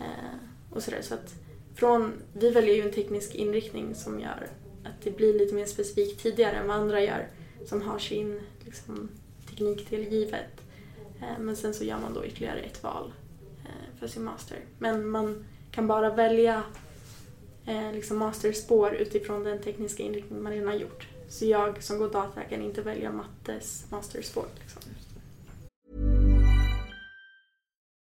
Eh, 0.00 0.38
och 0.70 0.82
sådär. 0.82 1.02
Så 1.02 1.14
att 1.14 1.34
från, 1.74 2.12
vi 2.32 2.50
väljer 2.50 2.74
ju 2.74 2.82
en 2.82 2.92
teknisk 2.92 3.34
inriktning 3.34 3.94
som 3.94 4.20
gör 4.20 4.48
att 4.84 5.02
det 5.04 5.10
blir 5.10 5.38
lite 5.38 5.54
mer 5.54 5.66
specifikt 5.66 6.22
tidigare 6.22 6.56
än 6.56 6.68
vad 6.68 6.76
andra 6.76 7.02
gör 7.02 7.28
som 7.66 7.82
har 7.82 7.98
sin 7.98 8.40
liksom, 8.64 9.08
teknikdel 9.48 10.12
givet. 10.12 10.60
Eh, 11.20 11.38
men 11.38 11.56
sen 11.56 11.74
så 11.74 11.84
gör 11.84 11.98
man 11.98 12.14
då 12.14 12.24
ytterligare 12.24 12.58
ett 12.58 12.82
val 12.82 13.12
eh, 13.64 13.98
för 13.98 14.06
sin 14.06 14.24
master. 14.24 14.58
Men 14.78 15.08
man 15.08 15.44
kan 15.70 15.86
bara 15.86 16.14
välja 16.14 16.62
eh, 17.68 17.92
liksom 17.92 18.18
masterspår 18.18 18.94
utifrån 18.94 19.44
den 19.44 19.62
tekniska 19.62 20.02
inriktning 20.02 20.42
man 20.42 20.52
redan 20.52 20.68
har 20.68 20.74
gjort. 20.74 21.06
Så 21.28 21.44
jag 21.44 21.82
som 21.82 21.98
går 21.98 22.10
data 22.10 22.42
kan 22.42 22.62
inte 22.62 22.82
välja 22.82 23.12
mattes 23.12 23.84
masterspår. 23.90 24.46
Liksom. 24.60 24.82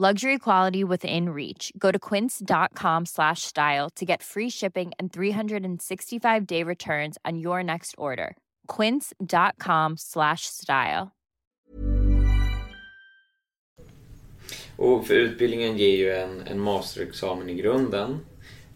Luxury 0.00 0.38
quality 0.38 0.84
within 0.84 1.30
reach. 1.30 1.72
Go 1.76 1.90
to 1.90 1.98
quince.com 1.98 3.06
slash 3.06 3.42
style 3.42 3.90
to 3.96 4.04
get 4.04 4.22
free 4.22 4.48
shipping 4.48 4.92
and 4.96 5.12
365 5.12 6.46
day 6.46 6.62
returns 6.62 7.18
on 7.24 7.38
your 7.38 7.64
next 7.64 7.96
order. 7.98 8.36
Quince.com 8.68 9.96
slash 9.96 10.42
style. 10.42 11.10
Och 14.76 15.06
för 15.06 15.14
utbildningen 15.14 15.76
ger 15.76 15.96
ju 15.96 16.12
en, 16.12 16.42
en 16.46 16.60
masterexamen 16.60 17.50
i 17.50 17.54
grunden. 17.54 18.18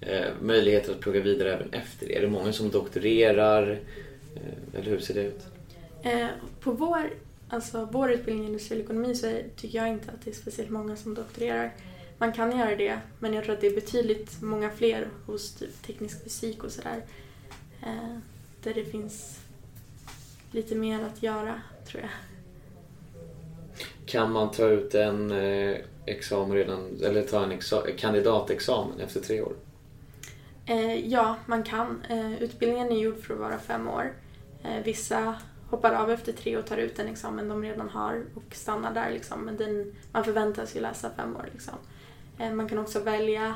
Eh, 0.00 0.30
möjligheter 0.40 0.92
att 0.92 1.00
plugga 1.00 1.20
vidare 1.20 1.52
även 1.52 1.72
efter 1.72 2.06
det. 2.06 2.16
Är 2.16 2.20
det 2.20 2.28
många 2.28 2.52
som 2.52 2.70
doktorerar? 2.70 3.80
Eh, 4.36 4.80
eller 4.80 4.90
hur 4.90 4.98
ser 4.98 5.14
det 5.14 5.22
ut? 5.22 5.46
Eh, 6.02 6.26
på 6.60 6.72
vår, 6.72 7.10
alltså 7.52 7.88
vår 7.92 8.10
utbildning 8.12 8.44
i 8.44 8.48
industriell 8.48 8.80
ekonomi 8.82 9.14
så 9.14 9.26
är, 9.26 9.44
tycker 9.56 9.78
jag 9.78 9.88
inte 9.88 10.10
att 10.10 10.24
det 10.24 10.30
är 10.30 10.34
speciellt 10.34 10.70
många 10.70 10.96
som 10.96 11.14
doktorerar. 11.14 11.72
Man 12.18 12.32
kan 12.32 12.58
göra 12.58 12.76
det, 12.76 12.98
men 13.18 13.34
jag 13.34 13.44
tror 13.44 13.54
att 13.54 13.60
det 13.60 13.66
är 13.66 13.74
betydligt 13.74 14.42
många 14.42 14.70
fler 14.70 15.08
hos 15.26 15.54
typ 15.54 15.82
teknisk 15.82 16.24
fysik 16.24 16.64
och 16.64 16.72
sådär. 16.72 17.02
Eh, 17.82 18.18
där 18.62 18.74
det 18.74 18.84
finns 18.84 19.40
lite 20.50 20.74
mer 20.74 21.04
att 21.04 21.22
göra, 21.22 21.62
tror 21.86 22.02
jag. 22.02 22.10
Kan 24.06 24.32
man 24.32 24.50
ta 24.50 24.66
ut 24.68 24.94
en 24.94 25.30
eh, 25.30 25.76
examen 26.06 26.56
redan, 26.56 27.00
eller 27.02 27.22
ta 27.22 27.44
en 27.44 27.52
exa- 27.52 27.96
kandidatexamen 27.96 29.00
efter 29.00 29.20
tre 29.20 29.42
år? 29.42 29.52
Eh, 30.66 31.08
ja, 31.08 31.36
man 31.46 31.62
kan. 31.62 32.02
Eh, 32.08 32.42
utbildningen 32.42 32.92
är 32.92 32.96
gjord 32.96 33.22
för 33.22 33.34
att 33.34 33.40
vara 33.40 33.58
fem 33.58 33.88
år. 33.88 34.12
Eh, 34.64 34.84
vissa 34.84 35.34
hoppar 35.72 35.92
av 35.92 36.10
efter 36.10 36.32
tre 36.32 36.56
och 36.56 36.66
tar 36.66 36.76
ut 36.76 36.96
den 36.96 37.08
examen 37.08 37.48
de 37.48 37.62
redan 37.62 37.88
har 37.88 38.24
och 38.34 38.54
stannar 38.54 38.94
där. 38.94 39.10
Liksom. 39.10 39.40
Men 39.44 39.56
den, 39.56 39.94
man 40.12 40.24
förväntas 40.24 40.76
ju 40.76 40.80
läsa 40.80 41.10
fem 41.16 41.36
år. 41.36 41.48
Liksom. 41.52 41.74
Eh, 42.38 42.52
man 42.52 42.68
kan 42.68 42.78
också 42.78 43.00
välja 43.00 43.54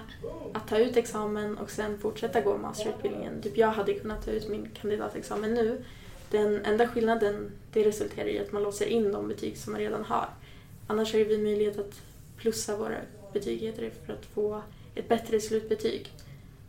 att 0.52 0.68
ta 0.68 0.78
ut 0.78 0.96
examen 0.96 1.58
och 1.58 1.70
sen 1.70 1.98
fortsätta 1.98 2.40
gå 2.40 2.58
masterutbildningen. 2.58 3.42
Typ 3.42 3.56
jag 3.56 3.68
hade 3.68 3.94
kunnat 3.94 4.24
ta 4.24 4.30
ut 4.30 4.48
min 4.48 4.68
kandidatexamen 4.80 5.54
nu. 5.54 5.84
Den 6.30 6.64
enda 6.64 6.88
skillnaden 6.88 7.52
det 7.72 7.84
resulterar 7.84 8.28
i 8.28 8.38
att 8.38 8.52
man 8.52 8.62
låser 8.62 8.86
in 8.86 9.12
de 9.12 9.28
betyg 9.28 9.56
som 9.56 9.72
man 9.72 9.80
redan 9.80 10.04
har. 10.04 10.28
Annars 10.86 11.12
har 11.12 11.20
vi 11.20 11.38
möjlighet 11.38 11.78
att 11.78 12.02
plussa 12.36 12.76
våra 12.76 12.96
betyg 13.32 13.60
heter 13.60 13.82
det, 13.82 14.06
för 14.06 14.12
att 14.12 14.26
få 14.26 14.62
ett 14.94 15.08
bättre 15.08 15.40
slutbetyg. 15.40 16.12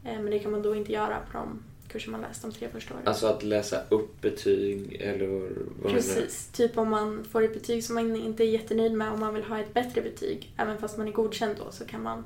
Eh, 0.04 0.20
men 0.20 0.32
det 0.32 0.40
kan 0.40 0.52
man 0.52 0.62
då 0.62 0.76
inte 0.76 0.92
göra 0.92 1.20
på 1.32 1.38
de 1.38 1.64
kurser 1.88 2.12
man 2.12 2.22
läst 2.22 2.42
de 2.42 2.52
tre 2.52 2.70
första 2.70 2.94
åren. 2.94 3.08
Alltså 3.08 3.28
att 3.28 3.44
läsa 3.44 3.82
upp 3.90 4.22
betyg 4.22 4.94
eller 4.94 5.50
vad? 5.82 5.92
Precis. 5.92 6.50
Typ 6.54 6.78
om 6.78 6.90
man 6.90 7.26
får 7.32 7.44
ett 7.44 7.54
betyg 7.54 7.84
som 7.84 7.96
man 7.96 8.16
inte 8.16 8.44
är 8.44 8.48
jättenöjd 8.48 8.94
med 8.94 9.12
och 9.12 9.20
man 9.20 9.34
vill 9.34 9.44
ha 9.44 9.60
ett 9.60 9.74
bättre 9.74 10.02
betyg, 10.02 10.54
även 10.58 10.78
fast 10.78 10.98
man 10.98 11.08
är 11.08 11.12
godkänd 11.12 11.56
då, 11.58 11.72
så 11.72 11.86
kan 11.86 12.04
man 12.04 12.26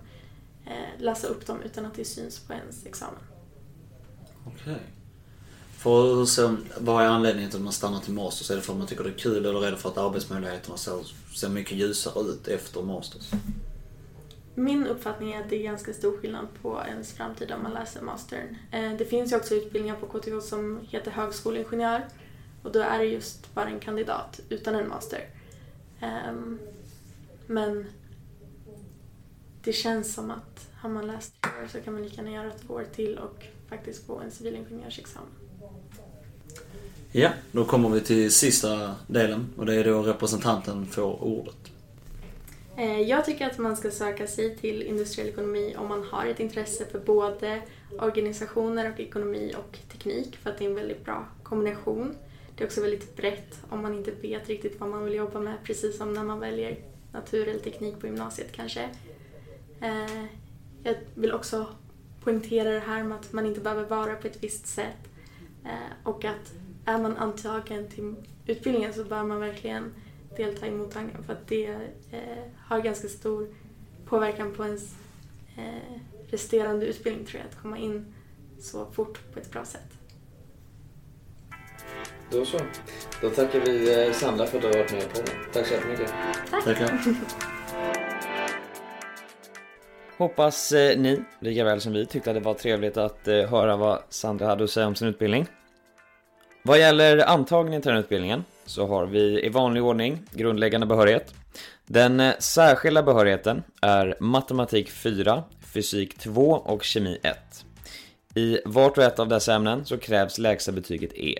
eh, 0.65 1.01
läsa 1.01 1.27
upp 1.27 1.47
dem 1.47 1.61
utan 1.65 1.85
att 1.85 1.95
det 1.95 2.05
syns 2.05 2.39
på 2.39 2.53
ens 2.53 2.85
examen. 2.85 3.19
Okej. 4.45 4.79
För 5.77 6.25
ser, 6.25 6.57
vad 6.79 7.03
är 7.03 7.07
anledningen 7.07 7.49
till 7.49 7.59
att 7.59 7.63
man 7.63 7.73
stannar 7.73 7.99
till 7.99 8.13
masters? 8.13 8.51
Är 8.51 8.55
det 8.55 8.61
för 8.61 8.73
att 8.73 8.79
man 8.79 8.87
tycker 8.87 9.03
det 9.03 9.09
är 9.09 9.17
kul 9.17 9.45
eller 9.45 9.65
är 9.65 9.71
det 9.71 9.77
för 9.77 9.89
att 9.89 9.97
arbetsmöjligheterna 9.97 10.77
ser, 10.77 10.99
ser 11.35 11.49
mycket 11.49 11.77
ljusare 11.77 12.23
ut 12.23 12.47
efter 12.47 12.81
masters? 12.81 13.31
Min 14.55 14.87
uppfattning 14.87 15.33
är 15.33 15.41
att 15.41 15.49
det 15.49 15.55
är 15.55 15.63
ganska 15.63 15.93
stor 15.93 16.17
skillnad 16.17 16.47
på 16.61 16.81
ens 16.87 17.13
framtid 17.13 17.51
om 17.51 17.63
man 17.63 17.73
läser 17.73 18.01
mastern. 18.01 18.57
Eh, 18.71 18.91
det 18.97 19.05
finns 19.05 19.31
ju 19.31 19.35
också 19.35 19.55
utbildningar 19.55 19.95
på 19.95 20.05
KTH 20.19 20.39
som 20.39 20.79
heter 20.89 21.11
högskoleingenjör 21.11 22.01
och 22.63 22.71
då 22.71 22.79
är 22.79 22.99
det 22.99 23.05
just 23.05 23.53
bara 23.53 23.69
en 23.69 23.79
kandidat 23.79 24.39
utan 24.49 24.75
en 24.75 24.89
master. 24.89 25.29
Ehm, 25.99 26.59
men 27.47 27.85
det 29.63 29.73
känns 29.73 30.13
som 30.13 30.31
att 30.31 30.69
har 30.73 30.89
man 30.89 31.07
läst 31.07 31.41
tre 31.41 31.63
år 31.63 31.67
så 31.67 31.81
kan 31.81 31.93
man 31.93 32.03
lika 32.03 32.15
gärna 32.15 32.31
göra 32.31 32.51
två 32.51 32.73
år 32.73 32.85
till 32.95 33.17
och 33.17 33.45
faktiskt 33.69 34.05
få 34.07 34.19
en 34.19 34.31
civilingenjörsexamen. 34.31 35.29
Ja, 37.11 37.29
då 37.51 37.65
kommer 37.65 37.89
vi 37.89 38.01
till 38.01 38.31
sista 38.31 38.95
delen 39.07 39.53
och 39.57 39.65
det 39.65 39.75
är 39.75 39.83
då 39.83 40.01
representanten 40.01 40.85
får 40.85 41.23
ordet. 41.23 41.60
Eh, 42.81 43.01
jag 43.01 43.25
tycker 43.25 43.47
att 43.47 43.57
man 43.57 43.77
ska 43.77 43.91
söka 43.91 44.27
sig 44.27 44.57
till 44.57 44.81
industriell 44.81 45.29
ekonomi 45.29 45.75
om 45.77 45.87
man 45.87 46.03
har 46.03 46.25
ett 46.25 46.39
intresse 46.39 46.85
för 46.85 46.99
både 46.99 47.61
organisationer 47.99 48.91
och 48.91 48.99
ekonomi 48.99 49.53
och 49.57 49.79
teknik 49.91 50.37
för 50.37 50.49
att 50.49 50.57
det 50.57 50.65
är 50.65 50.69
en 50.69 50.75
väldigt 50.75 51.05
bra 51.05 51.27
kombination. 51.43 52.15
Det 52.55 52.63
är 52.63 52.67
också 52.67 52.81
väldigt 52.81 53.15
brett 53.15 53.59
om 53.69 53.81
man 53.81 53.97
inte 53.97 54.11
vet 54.11 54.49
riktigt 54.49 54.79
vad 54.79 54.89
man 54.89 55.05
vill 55.05 55.13
jobba 55.13 55.39
med 55.39 55.53
precis 55.63 55.97
som 55.97 56.13
när 56.13 56.23
man 56.23 56.39
väljer 56.39 56.77
natur 57.11 57.47
eller 57.47 57.59
teknik 57.59 57.99
på 57.99 58.07
gymnasiet 58.07 58.51
kanske. 58.51 58.89
Eh, 59.81 60.25
jag 60.83 60.95
vill 61.15 61.33
också 61.33 61.67
poängtera 62.23 62.71
det 62.71 62.79
här 62.79 63.03
med 63.03 63.17
att 63.17 63.33
man 63.33 63.45
inte 63.45 63.61
behöver 63.61 63.85
vara 63.85 64.15
på 64.15 64.27
ett 64.27 64.43
visst 64.43 64.67
sätt 64.67 65.09
eh, 65.65 66.07
och 66.07 66.25
att 66.25 66.53
är 66.85 66.97
man 66.97 67.17
antagen 67.17 67.89
till 67.89 68.15
utbildningen 68.45 68.93
så 68.93 69.03
bör 69.03 69.23
man 69.23 69.39
verkligen 69.39 69.93
delta 70.37 70.67
i 70.67 70.71
mottagningen 70.71 71.23
för 71.23 71.33
att 71.33 71.47
det 71.47 71.65
eh, 72.11 72.43
har 72.57 72.79
ganska 72.79 73.07
stor 73.07 73.47
påverkan 74.05 74.53
på 74.53 74.65
ens 74.65 74.95
eh, 75.57 75.99
resterande 76.29 76.85
utbildning 76.85 77.25
tror 77.25 77.41
jag, 77.41 77.49
att 77.49 77.61
komma 77.61 77.77
in 77.77 78.13
så 78.59 78.85
fort 78.85 79.19
på 79.33 79.39
ett 79.39 79.51
bra 79.51 79.65
sätt. 79.65 79.91
Då 82.31 82.45
så. 82.45 82.57
Då 83.21 83.29
tackar 83.29 83.59
vi 83.59 84.05
eh, 84.05 84.13
Sandra 84.13 84.45
för 84.45 84.57
att 84.57 84.61
du 84.61 84.67
har 84.67 84.77
varit 84.77 84.91
med 84.91 85.01
på 85.01 85.09
podden. 85.09 85.35
Tack 85.53 85.67
så 85.67 85.73
jättemycket. 85.73 86.13
Tack. 86.51 86.63
Tackar. 86.63 86.99
Hoppas 90.17 90.71
eh, 90.71 90.99
ni, 90.99 91.23
lika 91.39 91.63
väl 91.63 91.81
som 91.81 91.93
vi, 91.93 92.05
tyckte 92.05 92.29
att 92.29 92.35
det 92.35 92.39
var 92.39 92.53
trevligt 92.53 92.97
att 92.97 93.27
eh, 93.27 93.49
höra 93.49 93.77
vad 93.77 94.03
Sandra 94.09 94.45
hade 94.45 94.63
att 94.63 94.69
säga 94.69 94.87
om 94.87 94.95
sin 94.95 95.07
utbildning. 95.07 95.47
Vad 96.63 96.79
gäller 96.79 97.29
antagningen 97.29 97.81
till 97.81 97.89
den 97.89 97.95
här 97.95 98.03
utbildningen 98.03 98.43
så 98.71 98.87
har 98.87 99.05
vi 99.05 99.45
i 99.45 99.49
vanlig 99.49 99.83
ordning 99.83 100.23
grundläggande 100.31 100.87
behörighet. 100.87 101.33
Den 101.85 102.19
eh, 102.19 102.33
särskilda 102.39 103.03
behörigheten 103.03 103.63
är 103.81 104.15
matematik 104.19 104.89
4, 104.91 105.43
fysik 105.73 106.17
2 106.17 106.51
och 106.51 106.83
kemi 106.83 107.19
1. 107.23 107.65
I 108.35 108.59
vart 108.65 108.97
och 108.97 109.03
ett 109.03 109.19
av 109.19 109.27
dessa 109.27 109.55
ämnen 109.55 109.85
så 109.85 109.97
krävs 109.97 110.37
lägsta 110.37 110.71
betyget 110.71 111.13
E. 111.13 111.39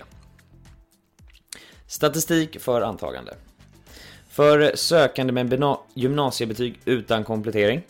Statistik 1.88 2.60
för 2.60 2.82
antagande. 2.82 3.34
För 4.30 4.76
sökande 4.76 5.34
med 5.34 5.78
gymnasiebetyg 5.94 6.80
utan 6.86 7.24
komplettering 7.24 7.82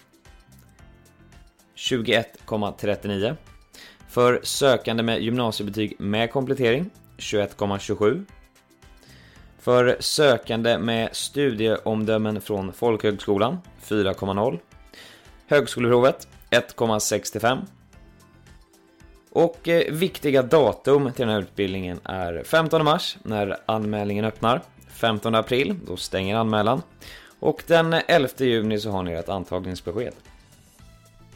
21,39. 1.76 3.36
För 4.10 4.40
sökande 4.44 5.04
med 5.04 5.22
gymnasiebetyg 5.22 5.96
med 6.00 6.32
komplettering 6.32 6.90
21,27. 7.18 8.26
För 9.62 9.98
sökande 10.00 10.78
med 10.78 11.10
studieomdömen 11.12 12.42
från 12.42 12.74
folkhögskolan 12.74 13.58
4,0. 13.84 14.60
Högskoleprovet 15.48 16.28
1,65. 16.50 17.58
Och 19.32 19.68
eh, 19.68 19.94
viktiga 19.94 20.44
datum 20.44 21.12
till 21.12 21.26
den 21.26 21.36
här 21.36 21.42
utbildningen 21.42 22.00
är 22.04 22.44
15 22.44 22.84
mars 22.84 23.18
när 23.24 23.58
anmälningen 23.66 24.26
öppnar. 24.26 24.62
15 24.88 25.36
april, 25.36 25.76
då 25.88 25.98
stänger 25.98 26.36
anmälan. 26.36 26.82
Och 27.40 27.64
den 27.68 27.94
11 28.08 28.30
juni 28.38 28.80
så 28.80 28.90
har 28.90 29.04
ni 29.04 29.12
ert 29.12 29.30
antagningsbesked. 29.30 30.14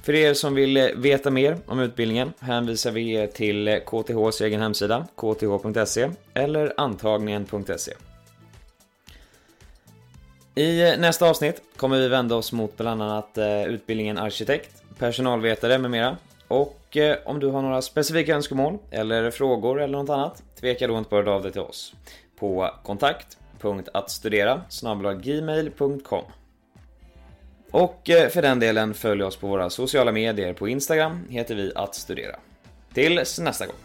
För 0.02 0.14
er 0.14 0.34
som 0.34 0.56
vill 0.56 0.78
eh, 0.78 0.86
veta 0.96 1.32
mer 1.32 1.58
om 1.66 1.80
utbildningen 1.80 2.34
hänvisar 2.40 2.92
vi 2.92 3.14
er 3.14 3.28
till 3.28 3.68
eh, 3.68 3.76
KTHs 3.80 4.42
egen 4.42 4.62
hemsida, 4.62 5.08
kth.se, 5.18 6.10
eller 6.34 6.74
antagningen.se. 6.78 7.94
I 10.56 10.82
eh, 10.82 10.98
nästa 10.98 11.30
avsnitt 11.30 11.62
kommer 11.78 12.00
vi 12.00 12.08
vända 12.08 12.36
oss 12.36 12.52
mot 12.52 12.78
bland 12.78 13.02
annat 13.02 13.38
eh, 13.38 13.65
utbildningen 13.65 14.18
arkitekt, 14.18 14.84
personalvetare 15.00 15.78
med 15.78 15.91
mera. 15.91 16.18
Och 16.48 16.98
eh, 16.98 17.18
om 17.26 17.39
du 17.39 17.48
har 17.48 17.62
några 17.62 17.82
specifika 17.82 18.36
önskemål 18.36 18.78
eller 18.91 19.32
frågor 19.32 19.82
eller 19.82 19.98
något 19.98 20.10
annat, 20.10 20.44
tveka 20.60 20.88
då 20.88 20.98
inte 20.98 21.10
på 21.10 21.18
att 21.18 21.26
höra 21.26 21.36
av 21.36 21.44
dig 21.44 21.52
till 21.52 21.62
oss 21.62 21.94
på 22.39 22.70
kontakt.attstudera 22.84 24.62
gmail.com 25.22 26.24
och 27.72 28.02
för 28.06 28.41
den 28.41 28.60
delen 28.60 28.94
följ 28.94 29.24
oss 29.24 29.36
på 29.36 29.48
våra 29.48 29.70
sociala 29.70 30.12
medier. 30.12 30.54
På 30.54 30.68
Instagram 30.68 31.28
heter 31.30 31.56
vi 31.56 31.72
attstudera. 31.76 32.36
Tills 32.94 33.39
nästa 33.39 33.65
gång. 33.65 33.85